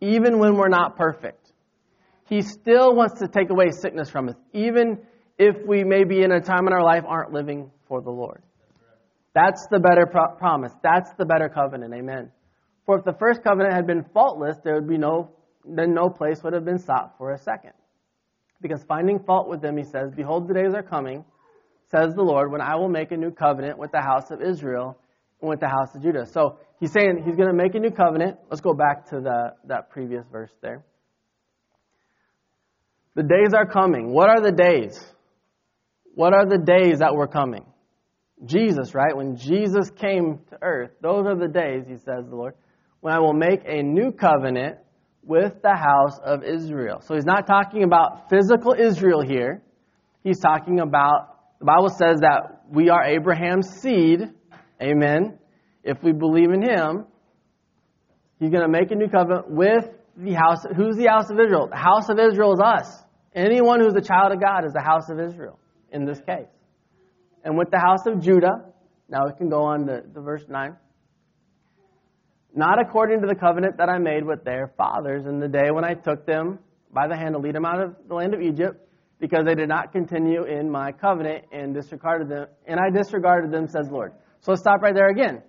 [0.00, 1.52] even when we're not perfect.
[2.28, 4.98] He still wants to take away sickness from us, even
[5.38, 8.42] if we maybe in a time in our life aren't living for the Lord.
[9.34, 10.72] That's the better pro- promise.
[10.82, 11.94] That's the better covenant.
[11.94, 12.30] Amen.
[12.84, 15.30] For if the first covenant had been faultless, there would be no,
[15.64, 17.72] then no place would have been sought for a second.
[18.60, 21.24] Because finding fault with them, he says, Behold, the days are coming,
[21.90, 24.98] says the Lord, when I will make a new covenant with the house of Israel
[25.40, 26.26] and with the house of Judah.
[26.26, 28.38] So he's saying he's going to make a new covenant.
[28.50, 30.84] Let's go back to the, that previous verse there.
[33.14, 34.12] The days are coming.
[34.12, 34.98] What are the days?
[36.14, 37.64] What are the days that were coming?
[38.44, 39.16] Jesus, right?
[39.16, 42.54] When Jesus came to earth, those are the days, he says, the Lord,
[43.00, 44.78] when I will make a new covenant
[45.24, 47.00] with the house of Israel.
[47.04, 49.62] So he's not talking about physical Israel here.
[50.22, 54.20] He's talking about, the Bible says that we are Abraham's seed.
[54.80, 55.38] Amen.
[55.82, 57.06] If we believe in him,
[58.38, 60.64] he's going to make a new covenant with the house.
[60.76, 61.68] Who's the house of Israel?
[61.70, 63.02] The house of Israel is us.
[63.34, 65.58] Anyone who's a child of God is the house of Israel
[65.92, 66.48] in this case
[67.44, 68.64] and with the house of Judah.
[69.08, 70.76] Now we can go on to, to verse 9.
[72.54, 75.84] Not according to the covenant that I made with their fathers in the day when
[75.84, 76.58] I took them
[76.92, 78.87] by the hand to lead them out of the land of Egypt,
[79.20, 83.66] because they did not continue in my covenant and disregarded them, and I disregarded them,
[83.68, 84.12] says Lord.
[84.40, 85.42] So let's stop right there again.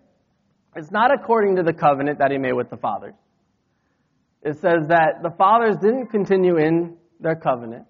[0.76, 3.16] It's not according to the covenant that he made with the fathers.
[4.42, 7.86] It says that the fathers didn't continue in their covenant,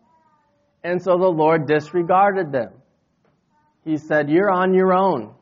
[0.84, 2.72] and so the Lord disregarded them.
[3.86, 5.34] He said, You're on your own.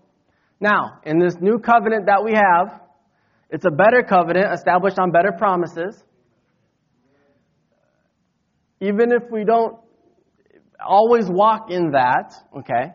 [0.60, 2.82] Now, in this new covenant that we have,
[3.50, 6.04] it's a better covenant established on better promises.
[8.82, 9.78] Even if we don't
[10.86, 12.94] always walk in that, okay,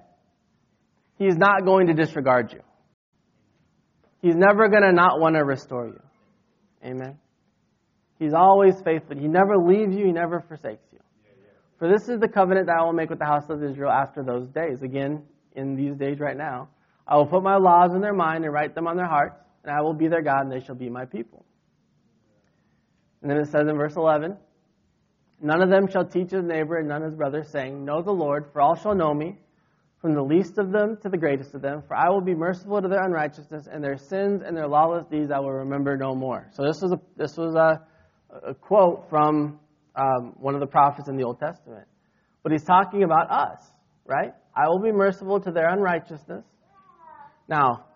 [1.18, 2.60] He's not going to disregard you.
[4.20, 6.00] He's never going to not want to restore you.
[6.84, 7.18] Amen.
[8.18, 9.16] He's always faithful.
[9.16, 10.98] He never leaves you, He never forsakes you.
[11.78, 14.22] For this is the covenant that I will make with the house of Israel after
[14.22, 14.82] those days.
[14.82, 15.22] Again,
[15.56, 16.68] in these days right now.
[17.06, 19.38] I will put my laws in their mind and write them on their hearts.
[19.64, 21.44] and I will be their God, and they shall be my people.
[23.20, 24.36] And then it says in verse 11,
[25.44, 28.46] None of them shall teach his neighbor and none his brother, saying, Know the Lord,
[28.52, 29.36] for all shall know me,
[30.00, 32.80] from the least of them to the greatest of them, for I will be merciful
[32.80, 36.48] to their unrighteousness, and their sins and their lawless deeds I will remember no more.
[36.52, 37.80] So this was a, this was a,
[38.50, 39.58] a quote from
[39.96, 41.88] um, one of the prophets in the Old Testament.
[42.44, 43.64] But he's talking about us,
[44.06, 44.32] right?
[44.54, 46.44] I will be merciful to their unrighteousness.
[47.48, 47.86] Now,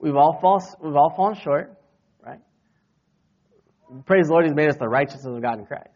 [0.00, 1.76] we've all, fall, we've all fallen short,
[2.24, 2.40] right?
[4.04, 5.95] Praise the Lord, He's made us the righteousness of God in Christ.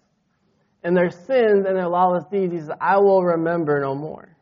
[0.83, 4.37] And their sins and their lawless deeds, He says, I will remember no more.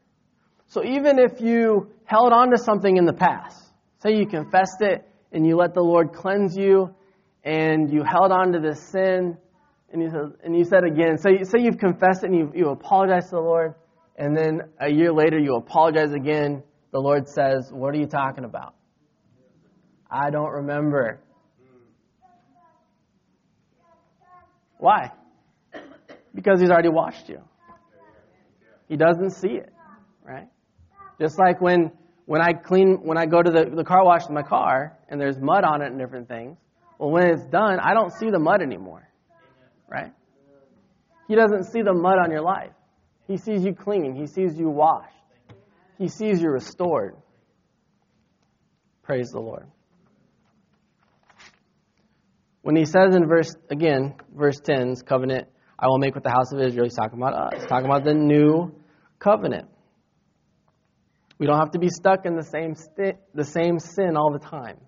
[0.68, 3.60] So even if you held on to something in the past,
[4.02, 6.94] say you confessed it and you let the Lord cleanse you,
[7.44, 9.36] and you held on to this sin,
[9.92, 12.68] and you said, and you said again, say, say you've confessed it and you, you
[12.70, 13.74] apologize to the Lord,
[14.16, 18.44] and then a year later you apologize again, the Lord says, What are you talking
[18.44, 18.74] about?
[20.10, 21.20] I don't remember.
[24.78, 25.10] Why?
[26.34, 27.40] Because He's already washed you.
[28.88, 29.72] He doesn't see it,
[30.24, 30.48] right?
[31.20, 31.92] Just like when
[32.26, 35.20] when I clean when I go to the, the car wash in my car and
[35.20, 36.56] there's mud on it and different things.
[36.98, 39.08] Well, when it's done, I don't see the mud anymore,
[39.88, 40.12] right?
[41.28, 42.72] He doesn't see the mud on your life.
[43.26, 44.14] He sees you clean.
[44.14, 45.12] He sees you washed.
[45.98, 47.16] He sees you restored.
[49.02, 49.66] Praise the Lord.
[52.62, 56.52] When he says in verse, again, verse 10's covenant, I will make with the house
[56.52, 57.52] of Israel, he's talking about uh, us.
[57.60, 58.74] He's talking about the new
[59.18, 59.68] covenant.
[61.38, 62.74] We don't have to be stuck in the same,
[63.34, 64.78] the same sin all the time.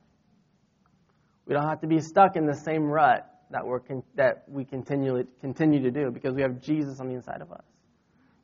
[1.47, 4.65] We don't have to be stuck in the same rut that, we're con- that we
[4.65, 7.65] continually, continue to do because we have Jesus on the inside of us.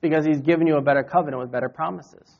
[0.01, 2.39] Because he's given you a better covenant with better promises.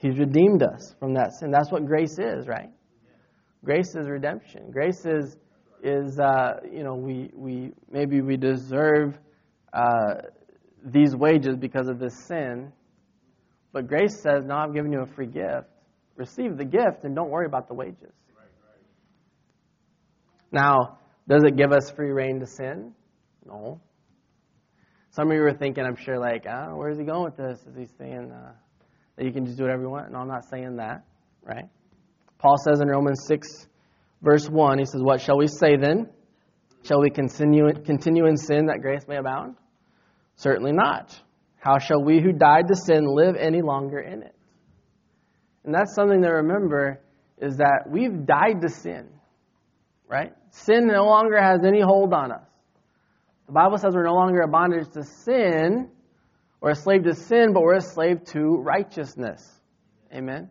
[0.00, 1.50] He's redeemed us from that sin.
[1.50, 2.70] That's what grace is, right?
[3.64, 4.70] Grace is redemption.
[4.70, 5.36] Grace is,
[5.82, 6.18] is
[6.72, 9.18] you know, we, we maybe we deserve
[9.72, 10.14] uh,
[10.84, 12.72] these wages because of this sin,
[13.72, 15.68] but grace says, "No, I've given you a free gift.
[16.16, 18.12] Receive the gift and don't worry about the wages."
[20.52, 22.92] Now, does it give us free rein to sin?
[23.46, 23.80] No.
[25.10, 27.60] Some of you were thinking, I'm sure, like, oh, where's he going with this?
[27.66, 28.52] Is he saying uh,
[29.16, 30.12] that you can just do whatever you want?
[30.12, 31.04] No, I'm not saying that,
[31.42, 31.64] right?
[32.38, 33.68] Paul says in Romans 6,
[34.22, 36.08] verse 1, he says, What shall we say then?
[36.82, 39.56] Shall we continue, continue in sin that grace may abound?
[40.36, 41.18] Certainly not.
[41.58, 44.34] How shall we who died to sin live any longer in it?
[45.64, 47.00] And that's something to remember
[47.38, 49.08] is that we've died to sin,
[50.08, 50.32] right?
[50.50, 52.48] Sin no longer has any hold on us.
[53.46, 55.90] The Bible says we're no longer a bondage to sin
[56.60, 59.46] or a slave to sin, but we're a slave to righteousness.
[60.14, 60.50] Amen.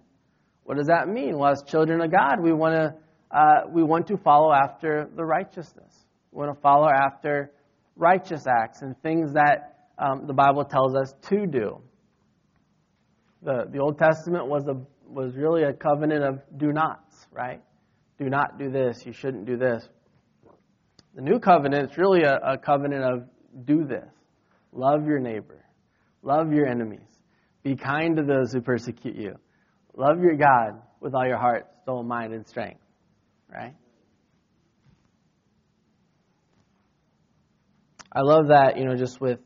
[0.64, 1.38] What does that mean?
[1.38, 2.96] Well, as children of God, we want to
[3.32, 5.94] uh, we want to follow after the righteousness.
[6.32, 7.52] We want to follow after
[7.96, 11.82] righteous acts and things that um, the Bible tells us to do.
[13.42, 14.76] The the Old Testament was a
[15.08, 17.62] was really a covenant of do nots, right?
[18.18, 19.06] Do not do this.
[19.06, 19.88] You shouldn't do this.
[21.16, 23.24] The new covenant is really a, a covenant of
[23.66, 24.10] do this.
[24.72, 25.66] Love your neighbor.
[26.22, 27.08] Love your enemies.
[27.64, 29.36] Be kind to those who persecute you.
[29.96, 32.82] Love your God with all your heart, soul, mind, and strength.
[33.52, 33.76] Right?
[38.12, 39.40] I love that, you know, just with,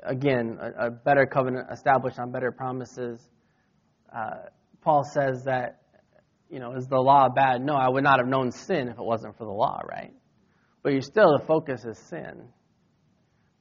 [0.00, 3.20] again, a, a better covenant established on better promises.
[4.14, 4.48] Uh,
[4.80, 5.82] Paul says that,
[6.48, 7.62] you know, is the law bad?
[7.62, 10.12] No, I would not have known sin if it wasn't for the law, right?
[10.82, 12.48] But you still, the focus is sin.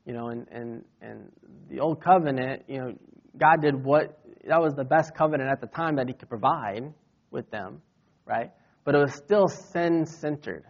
[0.06, 1.32] You know, and, and, and
[1.70, 2.94] the old covenant, you know,
[3.38, 6.94] God did what, that was the best covenant at the time that He could provide
[7.32, 7.82] with them,
[8.26, 8.52] right?
[8.84, 10.66] But it was still sin centered,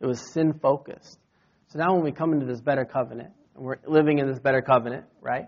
[0.00, 1.18] it was sin focused.
[1.68, 4.62] So now when we come into this better covenant, and we're living in this better
[4.62, 5.46] covenant, right?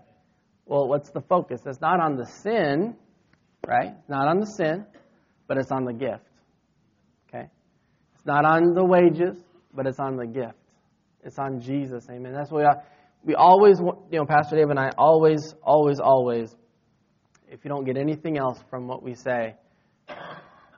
[0.65, 1.61] Well, what's the focus?
[1.65, 2.95] It's not on the sin,
[3.67, 3.93] right?
[3.99, 4.85] It's not on the sin,
[5.47, 6.25] but it's on the gift.
[7.29, 7.47] Okay?
[8.15, 9.37] It's not on the wages,
[9.73, 10.57] but it's on the gift.
[11.23, 12.07] It's on Jesus.
[12.09, 12.33] Amen.
[12.33, 12.63] That's what
[13.23, 16.55] we, we always, you know, Pastor Dave and I always, always, always,
[17.49, 19.55] if you don't get anything else from what we say,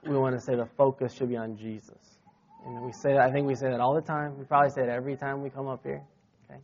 [0.05, 2.17] we want to say the focus should be on Jesus.
[2.65, 4.37] And we say, I think we say that all the time.
[4.37, 6.03] We probably say it every time we come up here.
[6.49, 6.59] Okay.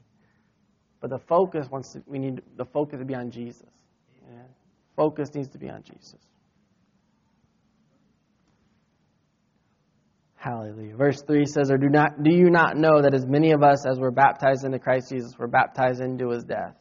[0.99, 3.69] But the focus wants to, we need the focus to be on Jesus.
[4.29, 4.41] Yeah.
[4.95, 6.19] Focus needs to be on Jesus.
[10.35, 10.97] Hallelujah.
[10.97, 13.85] Verse 3 says, Or do, not, do you not know that as many of us
[13.89, 16.75] as were baptized into Christ Jesus were baptized into his death?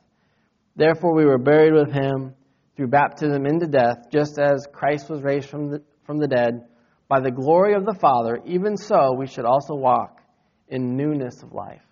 [0.74, 2.34] Therefore we were buried with him
[2.76, 6.66] through baptism into death, just as Christ was raised from the, from the dead
[7.08, 10.20] by the glory of the Father, even so we should also walk
[10.68, 11.82] in newness of life.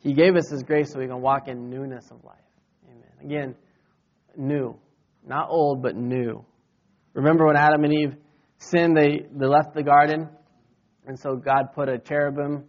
[0.00, 2.38] He gave us His grace so we can walk in newness of life.
[2.88, 3.04] Amen.
[3.24, 3.54] Again,
[4.36, 4.76] new.
[5.24, 6.44] Not old, but new.
[7.14, 8.14] Remember when Adam and Eve
[8.58, 10.28] sinned, they, they left the garden,
[11.06, 12.64] and so God put a cherubim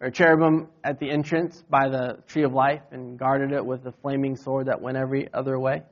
[0.00, 3.92] or cherubim at the entrance by the tree of life and guarded it with a
[4.00, 5.82] flaming sword that went every other way.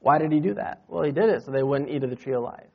[0.00, 0.84] Why did he do that?
[0.88, 2.67] Well, he did it so they wouldn't eat of the tree of life.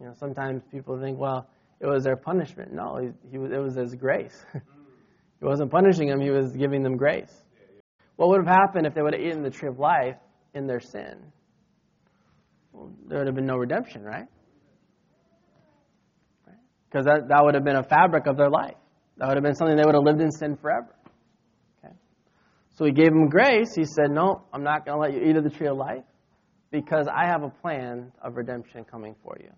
[0.00, 1.46] You know, sometimes people think, well,
[1.78, 2.72] it was their punishment.
[2.72, 4.44] No, he, he was, it was his grace.
[4.54, 7.32] he wasn't punishing them; he was giving them grace.
[8.16, 10.16] What would have happened if they would have eaten the tree of life
[10.54, 11.18] in their sin?
[12.72, 14.26] Well, there would have been no redemption, right?
[16.90, 18.74] Because that, that would have been a fabric of their life.
[19.18, 20.94] That would have been something they would have lived in sin forever.
[21.84, 21.94] Okay?
[22.76, 23.74] So he gave them grace.
[23.76, 26.02] He said, No, I'm not going to let you eat of the tree of life
[26.70, 29.50] because I have a plan of redemption coming for you,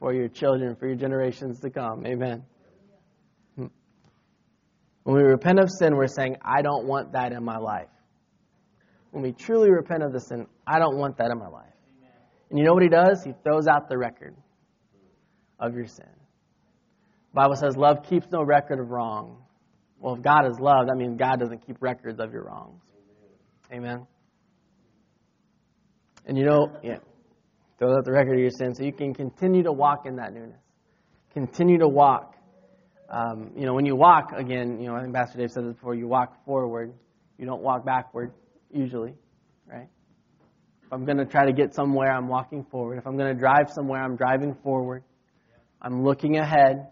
[0.00, 2.04] for your children, for your generations to come.
[2.06, 2.42] Amen.
[3.56, 3.66] Hmm.
[5.04, 7.88] When we repent of sin, we're saying, I don't want that in my life.
[9.10, 11.66] When we truly repent of the sin, I don't want that in my life.
[12.48, 13.22] And you know what he does?
[13.24, 14.34] He throws out the record
[15.60, 16.08] of your sin.
[17.32, 19.44] The Bible says love keeps no record of wrong.
[20.00, 22.82] Well, if God is love, that means God doesn't keep records of your wrongs.
[23.72, 24.06] Amen.
[26.26, 26.98] And you know, yeah,
[27.80, 30.34] throw out the record of your sin so you can continue to walk in that
[30.34, 30.60] newness.
[31.32, 32.34] Continue to walk.
[33.08, 35.74] Um, you know, when you walk, again, you know, I think Pastor Dave said this
[35.74, 36.92] before, you walk forward.
[37.38, 38.32] You don't walk backward,
[38.70, 39.14] usually,
[39.66, 39.88] right?
[40.84, 42.98] If I'm going to try to get somewhere, I'm walking forward.
[42.98, 45.02] If I'm going to drive somewhere, I'm driving forward.
[45.80, 46.88] I'm looking ahead.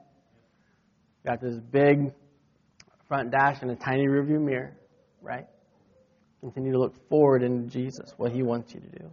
[1.27, 2.13] Got this big
[3.09, 4.75] front dash and a tiny rearview mirror,
[5.21, 5.47] right?
[6.41, 9.11] Continue to look forward into Jesus, what He wants you to do.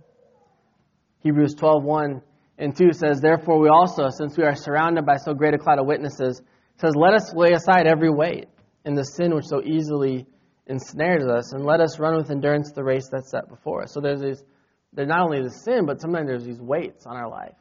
[1.26, 2.22] Hebrews 12, 1
[2.60, 5.80] and 2 says, Therefore we also, since we are surrounded by so great a cloud
[5.80, 6.40] of witnesses,
[6.80, 8.46] says, Let us lay aside every weight
[8.86, 10.28] and the sin which so easily
[10.68, 13.92] ensnares us, and let us run with endurance the race that's set before us.
[13.92, 14.44] So there's these,
[14.94, 17.56] there's not only the sin, but sometimes there's these weights on our life.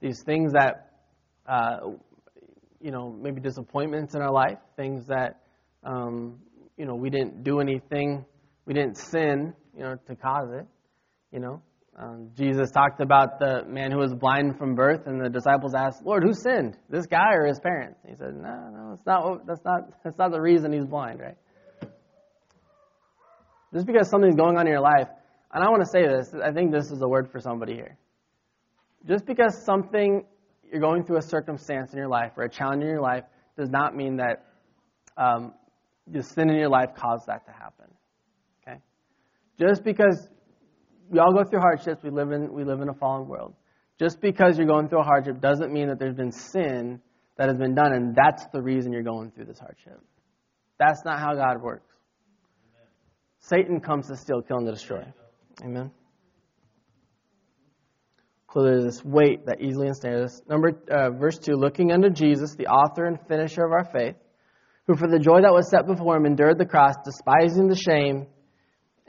[0.00, 0.92] These things that
[1.46, 1.90] uh,
[2.80, 5.40] you know, maybe disappointments in our life, things that,
[5.84, 6.38] um,
[6.78, 8.24] you know, we didn't do anything,
[8.64, 10.66] we didn't sin, you know, to cause it,
[11.30, 11.60] you know.
[12.00, 16.02] Um, Jesus talked about the man who was blind from birth, and the disciples asked,
[16.02, 19.46] "Lord, who sinned, this guy or his parents?" He said, "No, no, it's not.
[19.46, 19.80] That's not.
[20.04, 21.36] That's not the reason he's blind, right?
[23.74, 25.08] Just because something's going on in your life,
[25.52, 26.32] and I want to say this.
[26.42, 27.98] I think this is a word for somebody here.
[29.06, 30.24] Just because something
[30.70, 33.24] you're going through a circumstance in your life or a challenge in your life
[33.58, 34.46] does not mean that
[35.18, 35.52] um,
[36.06, 37.86] the sin in your life caused that to happen.
[38.62, 38.78] Okay?
[39.58, 40.28] Just because
[41.10, 43.54] we all go through hardships, we live in we live in a fallen world.
[43.98, 47.00] Just because you're going through a hardship doesn't mean that there's been sin
[47.36, 50.00] that has been done, and that's the reason you're going through this hardship.
[50.78, 51.92] That's not how God works.
[52.64, 52.88] Amen.
[53.40, 55.04] Satan comes to steal, kill, and to destroy.
[55.62, 55.90] Amen.
[58.54, 60.42] So there's this weight that easily ensnares us.
[60.48, 64.16] Number uh, verse two, looking unto Jesus, the author and finisher of our faith,
[64.86, 68.26] who for the joy that was set before him endured the cross, despising the shame,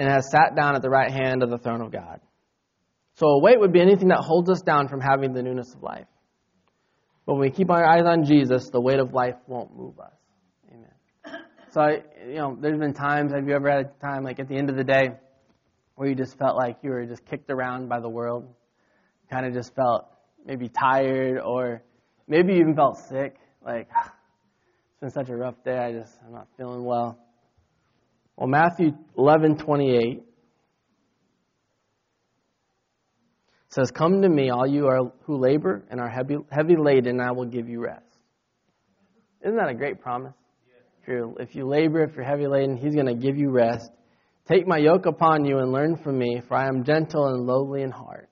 [0.02, 2.20] and has sat down at the right hand of the throne of God.
[3.14, 5.84] So a weight would be anything that holds us down from having the newness of
[5.84, 6.08] life.
[7.28, 10.16] But when we keep our eyes on Jesus, the weight of life won't move us.
[10.74, 11.43] Amen.
[11.70, 13.32] So I, you know, there's been times.
[13.32, 15.10] Have you ever had a time like at the end of the day
[15.97, 18.47] where you just felt like you were just kicked around by the world?
[19.30, 20.08] kind of just felt
[20.45, 21.84] maybe tired or
[22.28, 23.36] maybe even felt sick.
[23.64, 27.20] Like, it's been such a rough day, I just, I'm not feeling well.
[28.42, 30.24] Well, Matthew 11 28
[33.70, 37.22] says, Come to me, all you are, who labor and are heavy, heavy laden, and
[37.22, 38.02] I will give you rest.
[39.46, 40.34] Isn't that a great promise?
[41.04, 43.92] If, you if you labor, if you're heavy laden, He's going to give you rest.
[44.52, 47.84] Take my yoke upon you and learn from me, for I am gentle and lowly
[47.84, 48.28] in heart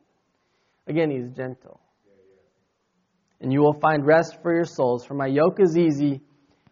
[0.88, 1.80] Again, he's gentle.
[3.42, 6.22] And you will find rest for your souls, for my yoke is easy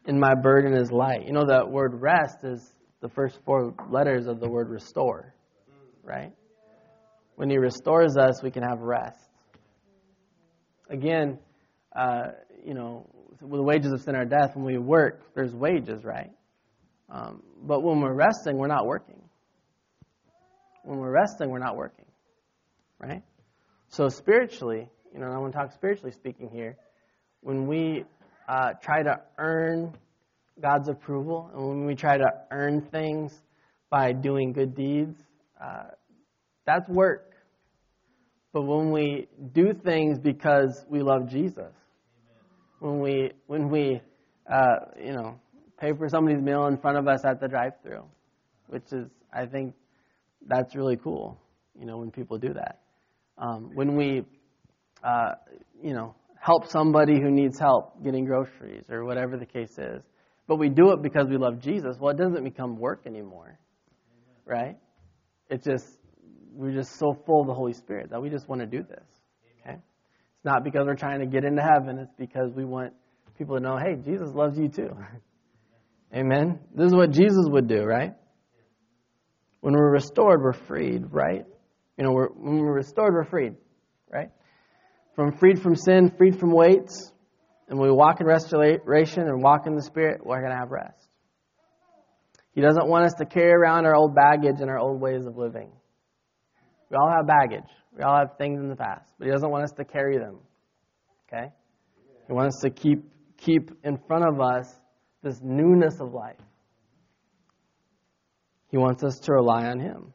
[0.08, 1.24] and my burden is light.
[1.24, 2.68] You know, that word rest is
[3.02, 5.34] the first four letters of the word restore,
[6.04, 6.34] right?
[7.36, 9.20] When he restores us, we can have rest.
[10.90, 11.38] Again,
[11.96, 12.30] uh,
[12.66, 13.08] you know,
[13.40, 14.56] the wages of sin are death.
[14.56, 16.32] When we work, there's wages, right?
[17.10, 19.22] Um, but when we're resting, we're not working.
[20.84, 22.06] When we're resting, we're not working,
[23.00, 23.22] right?
[23.90, 26.78] So spiritually, you know, I want to talk spiritually speaking here.
[27.42, 28.06] When we
[28.48, 29.94] uh, try to earn
[30.62, 33.34] God's approval, and when we try to earn things
[33.90, 35.16] by doing good deeds,
[35.62, 35.90] uh,
[36.66, 37.24] that's work.
[38.54, 41.74] but when we do things because we love Jesus,
[42.80, 44.02] when we when we
[44.52, 45.40] uh, you know
[45.80, 48.04] pay for somebody's meal in front of us at the drive-through,
[48.68, 49.76] which is I think
[50.48, 51.40] that's really cool.
[51.80, 52.80] You know when people do that.
[53.38, 54.26] Um, when we
[55.04, 55.34] uh,
[55.82, 60.02] you know help somebody who needs help getting groceries or whatever the case is,
[60.48, 61.98] but we do it because we love Jesus.
[62.00, 63.60] Well, it doesn't become work anymore,
[64.46, 64.78] right?
[65.50, 65.86] It's just
[66.54, 69.06] we're just so full of the Holy Spirit that we just want to do this.
[69.62, 69.76] Okay?
[69.76, 72.94] It's not because we're trying to get into heaven, it's because we want
[73.38, 74.90] people to know, hey, Jesus loves you too.
[76.16, 76.60] Amen.
[76.74, 78.14] This is what Jesus would do, right?
[79.62, 81.46] When we're restored, we're freed, right?
[81.98, 83.56] You know, we're, when we're restored, we're freed,
[84.12, 84.30] right?
[85.16, 87.12] From freed from sin, freed from weights,
[87.68, 90.72] and when we walk in restoration and walk in the Spirit, we're going to have
[90.72, 91.08] rest.
[92.54, 95.38] He doesn't want us to carry around our old baggage and our old ways of
[95.38, 95.72] living.
[96.90, 97.70] We all have baggage.
[97.96, 100.40] We all have things in the past, but He doesn't want us to carry them.
[101.28, 101.52] Okay?
[102.28, 103.04] He wants us to keep
[103.38, 104.74] keep in front of us
[105.22, 106.40] this newness of life.
[108.70, 110.14] He wants us to rely on Him.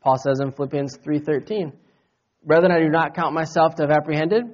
[0.00, 1.72] Paul says in Philippians 3:13,
[2.44, 4.44] "Brethren, I do not count myself to have apprehended,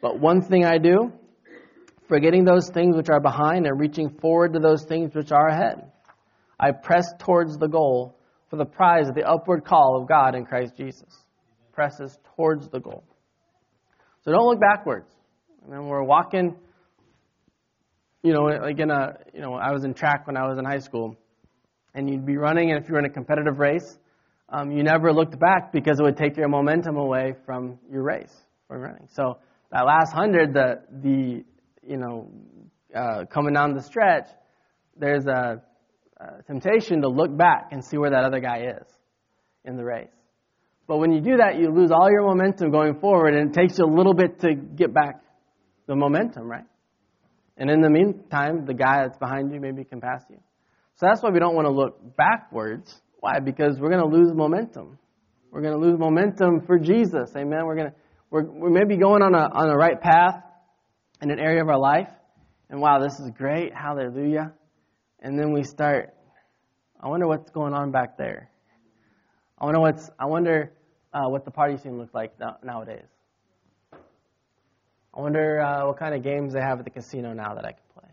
[0.00, 1.12] but one thing I do,
[2.10, 5.90] forgetting those things which are behind and reaching forward to those things which are ahead,
[6.58, 8.18] I press towards the goal
[8.50, 11.08] for the prize of the upward call of God in Christ Jesus.
[11.72, 13.04] Presses towards the goal.
[14.24, 15.08] So don't look backwards.
[15.62, 16.56] And then we're walking,
[18.24, 20.64] you know, like in a, you know, I was in track when I was in
[20.64, 21.16] high school,
[21.94, 23.98] and you'd be running, and if you were in a competitive race,
[24.48, 28.34] um, you never looked back because it would take your momentum away from your race,
[28.66, 29.06] from running.
[29.12, 29.38] So
[29.70, 31.44] that last hundred, the, the,
[31.86, 32.30] you know,
[32.94, 34.26] uh, coming down the stretch,
[34.96, 35.62] there's a
[36.20, 38.86] uh, temptation to look back and see where that other guy is
[39.64, 40.08] in the race.
[40.86, 43.78] But when you do that, you lose all your momentum going forward, and it takes
[43.78, 45.22] you a little bit to get back
[45.86, 46.64] the momentum, right?
[47.56, 50.38] And in the meantime, the guy that's behind you maybe can pass you.
[50.96, 52.94] So that's why we don't want to look backwards.
[53.20, 53.38] Why?
[53.38, 54.98] Because we're going to lose momentum.
[55.50, 57.30] We're going to lose momentum for Jesus.
[57.36, 57.66] Amen.
[57.66, 57.94] We're going to
[58.30, 60.42] we're, we're maybe going on a on the right path
[61.22, 62.08] in an area of our life,
[62.68, 63.72] and wow, this is great.
[63.74, 64.52] Hallelujah
[65.22, 66.14] and then we start.
[67.00, 68.50] I wonder what's going on back there.
[69.58, 70.10] I wonder what's.
[70.18, 70.72] I wonder
[71.12, 73.06] uh, what the party scene looks like nowadays.
[73.92, 77.72] I wonder uh, what kind of games they have at the casino now that I
[77.72, 78.08] can play.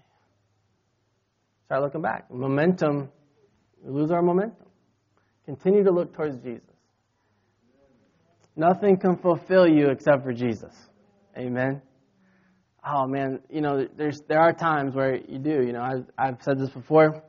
[1.65, 2.31] Start looking back.
[2.31, 3.09] Momentum.
[3.83, 4.65] We lose our momentum.
[5.45, 6.63] Continue to look towards Jesus.
[8.55, 10.73] Nothing can fulfill you except for Jesus.
[11.37, 11.81] Amen
[12.87, 15.63] oh man, you know, there's there are times where you do.
[15.63, 17.23] You know, I've, I've said this before.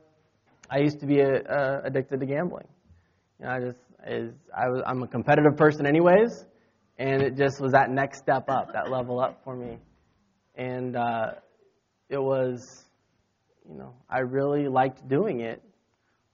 [0.69, 2.67] I used to be a, a addicted to gambling.
[3.39, 6.45] You know, I just is I was I'm a competitive person anyways,
[6.97, 9.77] and it just was that next step up, that level up for me,
[10.55, 11.31] and uh,
[12.09, 12.85] it was,
[13.67, 15.61] you know, I really liked doing it,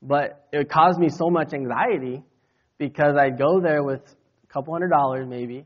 [0.02, 2.24] but it caused me so much anxiety
[2.78, 4.02] because I'd go there with
[4.44, 5.66] a couple hundred dollars maybe,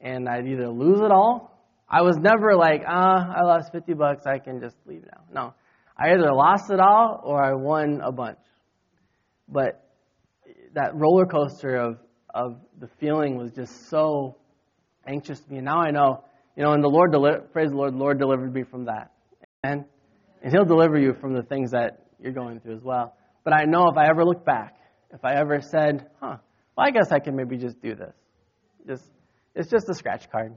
[0.00, 1.53] and I'd either lose it all
[1.88, 5.24] I was never like, ah, I lost 50 bucks, I can just leave now.
[5.32, 5.54] No.
[5.96, 8.38] I either lost it all or I won a bunch.
[9.48, 9.84] But
[10.74, 11.98] that roller coaster of,
[12.34, 14.36] of the feeling was just so
[15.06, 15.58] anxious to me.
[15.58, 16.24] And now I know,
[16.56, 19.12] you know, and the Lord, deli- praise the Lord, the Lord delivered me from that.
[19.62, 19.84] And,
[20.42, 23.14] and He'll deliver you from the things that you're going through as well.
[23.44, 24.76] But I know if I ever look back,
[25.12, 26.38] if I ever said, huh,
[26.76, 28.14] well, I guess I can maybe just do this.
[28.86, 29.04] Just,
[29.54, 30.56] it's just a scratch card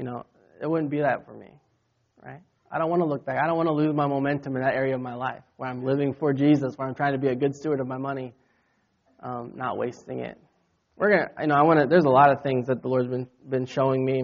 [0.00, 0.24] you know,
[0.62, 1.50] it wouldn't be that for me,
[2.24, 2.40] right?
[2.72, 3.36] I don't want to look back.
[3.36, 5.84] I don't want to lose my momentum in that area of my life where I'm
[5.84, 8.32] living for Jesus, where I'm trying to be a good steward of my money,
[9.22, 10.40] um, not wasting it.
[10.96, 11.86] We're gonna, you know, I want to.
[11.86, 14.22] There's a lot of things that the Lord's been been showing me,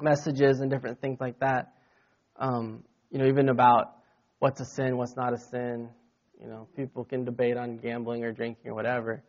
[0.00, 1.72] messages and different things like that.
[2.36, 3.96] Um, you know, even about
[4.38, 5.88] what's a sin, what's not a sin.
[6.40, 9.24] You know, people can debate on gambling or drinking or whatever.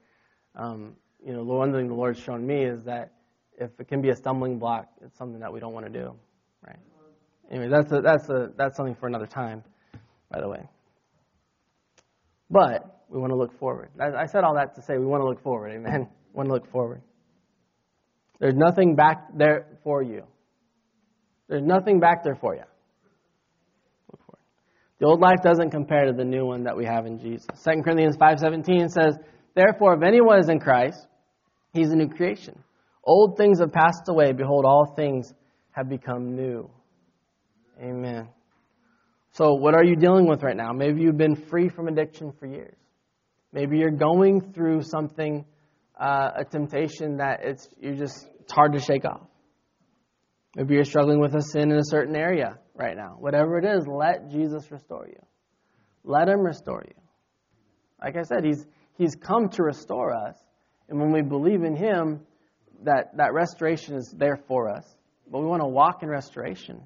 [0.53, 3.13] Um, you know, the one thing the Lord's shown me is that
[3.57, 6.13] if it can be a stumbling block, it's something that we don't want to do,
[6.65, 6.79] right?
[7.49, 9.63] Anyway, that's a, that's a, that's something for another time,
[10.29, 10.67] by the way.
[12.49, 13.89] But we want to look forward.
[13.99, 15.71] I, I said all that to say we want to look forward.
[15.73, 16.07] Amen.
[16.33, 17.01] We want to look forward.
[18.39, 20.23] There's nothing back there for you.
[21.47, 22.63] There's nothing back there for you.
[24.11, 24.43] Look forward.
[24.99, 27.47] The old life doesn't compare to the new one that we have in Jesus.
[27.63, 29.17] 2 Corinthians 5:17 says,
[29.55, 31.07] "Therefore, if anyone is in Christ,
[31.73, 32.61] he's a new creation."
[33.07, 34.33] Old things have passed away.
[34.33, 35.33] Behold, all things
[35.71, 36.69] have become new.
[37.81, 38.27] Amen.
[39.31, 40.73] So, what are you dealing with right now?
[40.73, 42.75] Maybe you've been free from addiction for years.
[43.53, 45.45] Maybe you're going through something,
[45.97, 49.27] uh, a temptation that it's you're just it's hard to shake off.
[50.57, 53.15] Maybe you're struggling with a sin in a certain area right now.
[53.19, 55.19] Whatever it is, let Jesus restore you.
[56.03, 56.95] Let Him restore you.
[58.03, 58.65] Like I said, He's,
[58.97, 60.35] he's come to restore us.
[60.89, 62.21] And when we believe in Him,
[62.83, 64.85] that, that restoration is there for us.
[65.31, 66.81] But we want to walk in restoration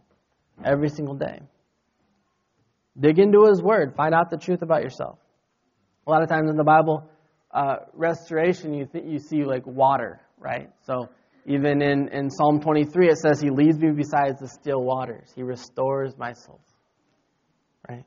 [0.64, 1.39] every single day.
[3.00, 3.96] Dig into His Word.
[3.96, 5.18] Find out the truth about yourself.
[6.08, 7.10] A lot of times in the Bible,
[7.52, 10.70] uh, restoration, you, th- you see like water, right?
[10.86, 11.10] So
[11.46, 15.32] even in, in Psalm 23, it says, He leads me beside the still waters.
[15.36, 16.60] He restores my soul.
[17.88, 18.06] Right?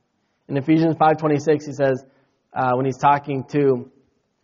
[0.48, 2.04] In Ephesians 5.26, he says,
[2.54, 3.90] uh, when he's talking to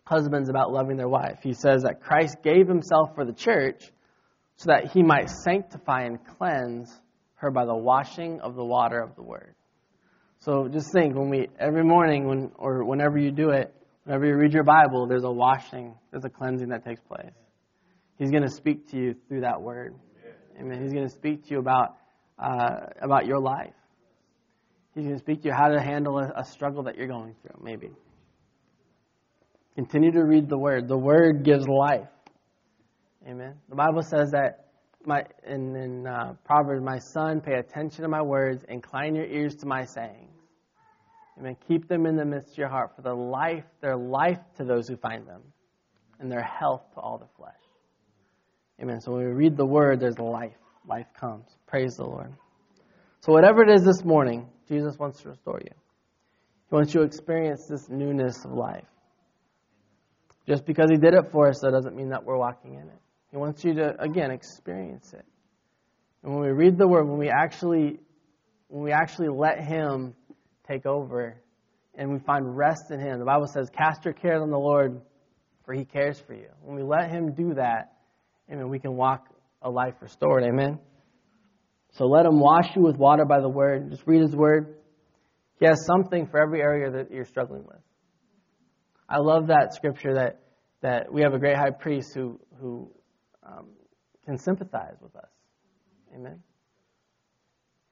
[0.03, 3.83] husbands about loving their wife, he says that Christ gave himself for the church
[4.57, 6.91] so that he might sanctify and cleanse
[7.35, 9.55] her by the washing of the water of the word.
[10.39, 13.73] So just think when we every morning when or whenever you do it,
[14.03, 17.31] whenever you read your Bible, there's a washing, there's a cleansing that takes place.
[18.17, 19.95] He's going to speak to you through that word.
[20.59, 20.81] Amen.
[20.81, 21.97] He's going to speak to you about
[22.37, 23.73] uh, about your life.
[24.93, 27.35] He's going to speak to you how to handle a, a struggle that you're going
[27.41, 27.91] through, maybe.
[29.75, 30.87] Continue to read the word.
[30.87, 32.07] The word gives life.
[33.27, 33.55] Amen.
[33.69, 34.67] The Bible says that
[35.05, 39.55] my in, in uh, Proverbs, my son, pay attention to my words, incline your ears
[39.55, 40.29] to my sayings.
[41.39, 41.55] Amen.
[41.67, 44.87] Keep them in the midst of your heart, for their life, their life to those
[44.87, 45.41] who find them,
[46.19, 47.53] and their health to all the flesh.
[48.81, 48.99] Amen.
[48.99, 50.53] So when we read the word, there's life.
[50.87, 51.45] Life comes.
[51.67, 52.33] Praise the Lord.
[53.21, 55.73] So whatever it is this morning, Jesus wants to restore you.
[56.69, 58.85] He wants you to experience this newness of life.
[60.47, 62.99] Just because he did it for us, that doesn't mean that we're walking in it.
[63.29, 65.25] He wants you to, again, experience it.
[66.23, 67.99] And when we read the word, when we actually,
[68.67, 70.13] when we actually let him
[70.67, 71.41] take over
[71.95, 75.01] and we find rest in him, the Bible says, cast your cares on the Lord,
[75.65, 76.49] for he cares for you.
[76.61, 77.93] When we let him do that,
[78.51, 79.27] amen, we can walk
[79.61, 80.43] a life restored.
[80.43, 80.79] Amen.
[81.93, 83.91] So let him wash you with water by the word.
[83.91, 84.75] Just read his word.
[85.59, 87.77] He has something for every area that you're struggling with.
[89.11, 90.39] I love that scripture that,
[90.81, 92.89] that we have a great high priest who, who
[93.45, 93.67] um,
[94.23, 95.27] can sympathize with us.
[96.15, 96.41] Amen.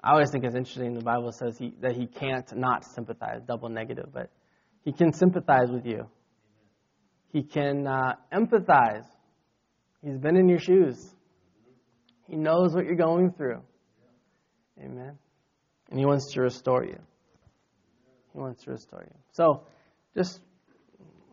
[0.02, 0.94] I always think it's interesting.
[0.94, 4.30] The Bible says he, that he can't not sympathize, double negative, but
[4.86, 6.08] he can sympathize with you.
[7.34, 9.06] He can uh, empathize.
[10.02, 11.16] He's been in your shoes.
[12.30, 13.62] He knows what you're going through.
[14.82, 15.18] Amen.
[15.90, 16.98] And he wants to restore you.
[18.32, 19.16] He wants to restore you.
[19.34, 19.64] So,
[20.16, 20.40] just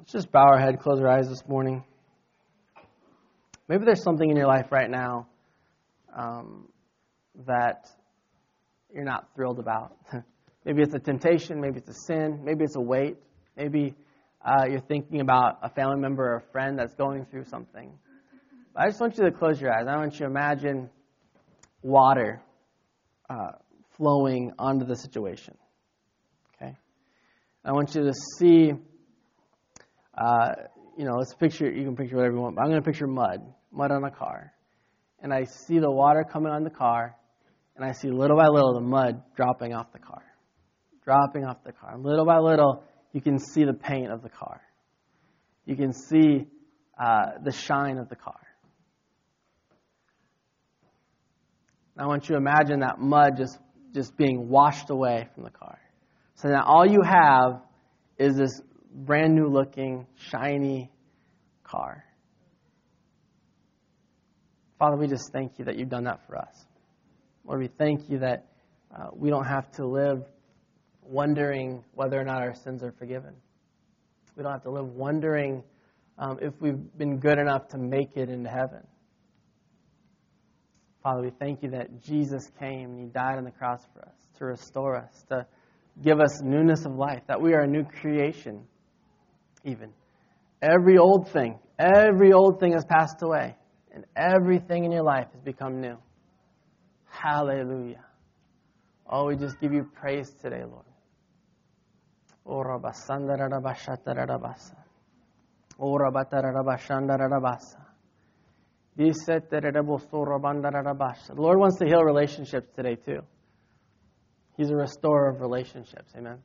[0.07, 1.83] let's just bow our head, close our eyes this morning.
[3.67, 5.27] Maybe there's something in your life right now
[6.17, 6.69] um,
[7.45, 7.89] that
[8.95, 9.97] you're not thrilled about.
[10.65, 13.17] maybe it's a temptation, maybe it's a sin, maybe it's a weight,
[13.57, 13.97] maybe
[14.45, 17.91] uh, you're thinking about a family member or a friend that's going through something.
[18.75, 19.89] But I just want you to close your eyes.
[19.89, 20.89] I want you to imagine
[21.83, 22.41] water
[23.29, 23.53] uh,
[23.97, 25.57] flowing onto the situation.
[26.55, 26.77] Okay?
[27.65, 28.73] I want you to see,
[30.17, 30.49] uh,
[30.97, 33.07] you know, let's picture, you can picture whatever you want, but I'm going to picture
[33.07, 33.41] mud,
[33.71, 34.53] mud on a car.
[35.21, 37.17] And I see the water coming on the car,
[37.77, 40.23] and I see little by little the mud dropping off the car.
[41.05, 41.97] Dropping off the car.
[41.99, 44.61] Little by little, you can see the paint of the car.
[45.65, 46.47] You can see
[46.99, 48.41] uh, the shine of the car.
[51.99, 53.59] I want you to imagine that mud just,
[53.95, 55.79] just being washed away from the car.
[56.35, 57.63] So now all you have
[58.19, 58.61] is this
[58.97, 60.91] brand new looking, shiny
[61.63, 62.05] car.
[64.79, 66.67] Father, we just thank you that you've done that for us.
[67.45, 68.47] Lord, we thank you that
[68.95, 70.25] uh, we don't have to live
[71.03, 73.35] wondering whether or not our sins are forgiven.
[74.35, 75.63] We don't have to live wondering
[76.19, 78.87] um, if we've been good enough to make it into heaven.
[81.03, 84.15] Father, we thank you that Jesus came and He died on the cross for us,
[84.39, 85.47] to restore us, to
[86.03, 88.65] give us newness of life, that we are a new creation,
[89.67, 89.93] even.
[90.63, 93.55] Every old thing, every old thing has passed away,
[93.93, 95.97] and everything in your life has become new.
[97.11, 98.05] Hallelujah.
[99.09, 100.85] Oh, we just give you praise today, Lord.
[111.35, 113.21] The Lord wants to heal relationships today too.
[114.57, 116.13] He's a restorer of relationships.
[116.17, 116.39] Amen.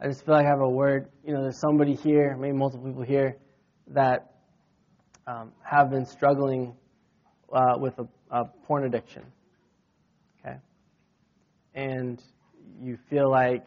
[0.00, 1.08] I just feel like I have a word.
[1.26, 3.36] You know, there's somebody here, maybe multiple people here,
[3.88, 4.34] that
[5.26, 6.74] um, have been struggling
[7.52, 9.24] uh, with a, a porn addiction
[10.44, 10.56] Okay?
[11.74, 12.22] and
[12.80, 13.64] you feel like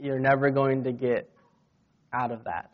[0.00, 1.30] you're never going to get
[2.12, 2.70] out of that.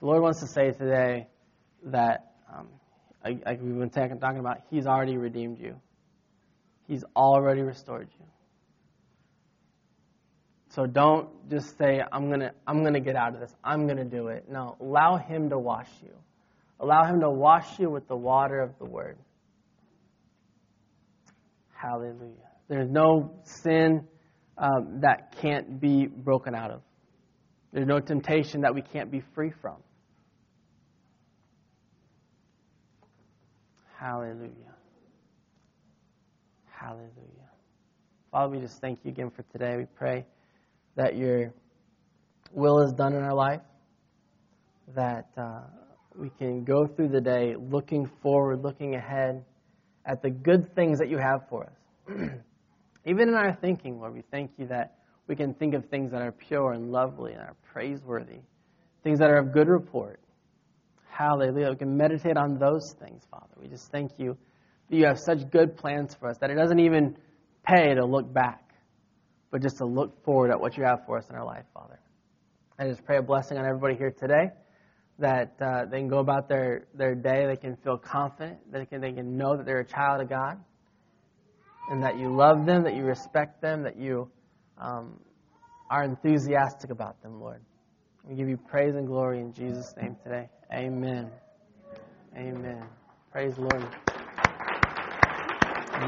[0.00, 1.26] The Lord wants to say today
[1.84, 2.68] that, um,
[3.24, 5.76] like, like we've been talking about, He's already redeemed you.
[6.86, 8.26] He's already restored you.
[10.70, 13.54] So don't just say, I'm gonna, I'm gonna get out of this.
[13.64, 14.44] I'm gonna do it.
[14.50, 16.12] No, allow Him to wash you.
[16.78, 19.16] Allow Him to wash you with the water of the Word.
[21.72, 22.50] Hallelujah.
[22.68, 24.06] There's no sin
[24.58, 26.82] um, that can't be broken out of.
[27.72, 29.76] There's no temptation that we can't be free from.
[34.06, 34.76] Hallelujah.
[36.70, 37.50] Hallelujah.
[38.30, 39.76] Father, we just thank you again for today.
[39.76, 40.24] We pray
[40.94, 41.52] that your
[42.52, 43.62] will is done in our life,
[44.94, 45.62] that uh,
[46.14, 49.44] we can go through the day looking forward, looking ahead
[50.04, 52.16] at the good things that you have for us.
[53.06, 56.22] Even in our thinking, Lord, we thank you that we can think of things that
[56.22, 58.38] are pure and lovely and are praiseworthy,
[59.02, 60.20] things that are of good report.
[61.16, 61.70] Hallelujah.
[61.70, 63.54] We can meditate on those things, Father.
[63.58, 64.36] We just thank you
[64.90, 67.16] that you have such good plans for us that it doesn't even
[67.64, 68.74] pay to look back,
[69.50, 71.98] but just to look forward at what you have for us in our life, Father.
[72.78, 74.50] I just pray a blessing on everybody here today
[75.18, 79.00] that uh, they can go about their, their day, they can feel confident, they can,
[79.00, 80.62] they can know that they're a child of God,
[81.90, 84.28] and that you love them, that you respect them, that you
[84.76, 85.18] um,
[85.90, 87.62] are enthusiastic about them, Lord.
[88.28, 90.50] We give you praise and glory in Jesus' name today.
[90.72, 91.30] Amen.
[92.36, 92.84] Amen.
[93.30, 93.86] Praise the Lord.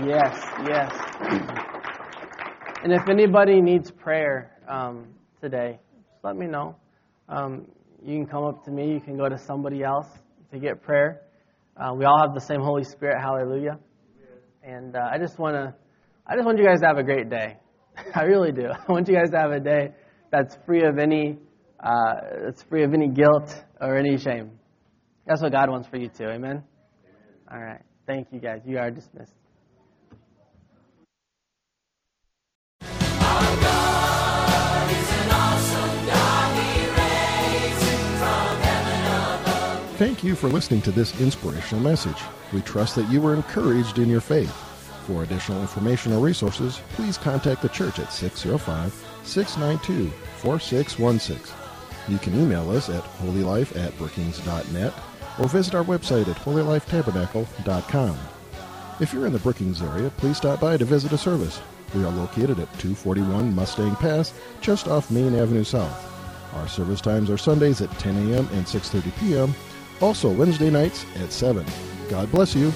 [0.04, 0.36] Yes,
[0.66, 0.92] yes.
[2.82, 5.06] And if anybody needs prayer um,
[5.40, 5.78] today,
[6.12, 6.74] just let me know.
[7.28, 7.66] Um,
[8.02, 8.92] you can come up to me.
[8.92, 10.08] You can go to somebody else
[10.52, 11.22] to get prayer.
[11.76, 13.18] Uh, we all have the same Holy Spirit.
[13.20, 13.78] Hallelujah.
[14.64, 15.72] And uh, I just want to,
[16.26, 17.58] I just want you guys to have a great day.
[18.14, 18.66] I really do.
[18.88, 19.92] I want you guys to have a day
[20.32, 21.38] that's free of any,
[21.78, 24.58] uh, that's free of any guilt or any shame.
[25.26, 26.28] That's what God wants for you too.
[26.28, 26.62] Amen.
[27.50, 27.82] All right.
[28.06, 28.62] Thank you guys.
[28.64, 29.34] You are dismissed.
[39.98, 42.22] Thank you for listening to this inspirational message.
[42.52, 44.54] We trust that you were encouraged in your faith.
[45.06, 48.92] For additional information or resources, please contact the church at 605
[49.24, 51.57] 692 4616.
[52.08, 54.94] You can email us at holylife at brookings.net
[55.38, 58.18] or visit our website at holylifetabernacle.com.
[59.00, 61.60] If you're in the Brookings area, please stop by to visit a service.
[61.94, 66.04] We are located at 241 Mustang Pass, just off Main Avenue South.
[66.54, 68.48] Our service times are Sundays at 10 a.m.
[68.52, 69.54] and 6:30 p.m.
[70.00, 71.64] Also Wednesday nights at 7.
[72.08, 72.72] God bless you.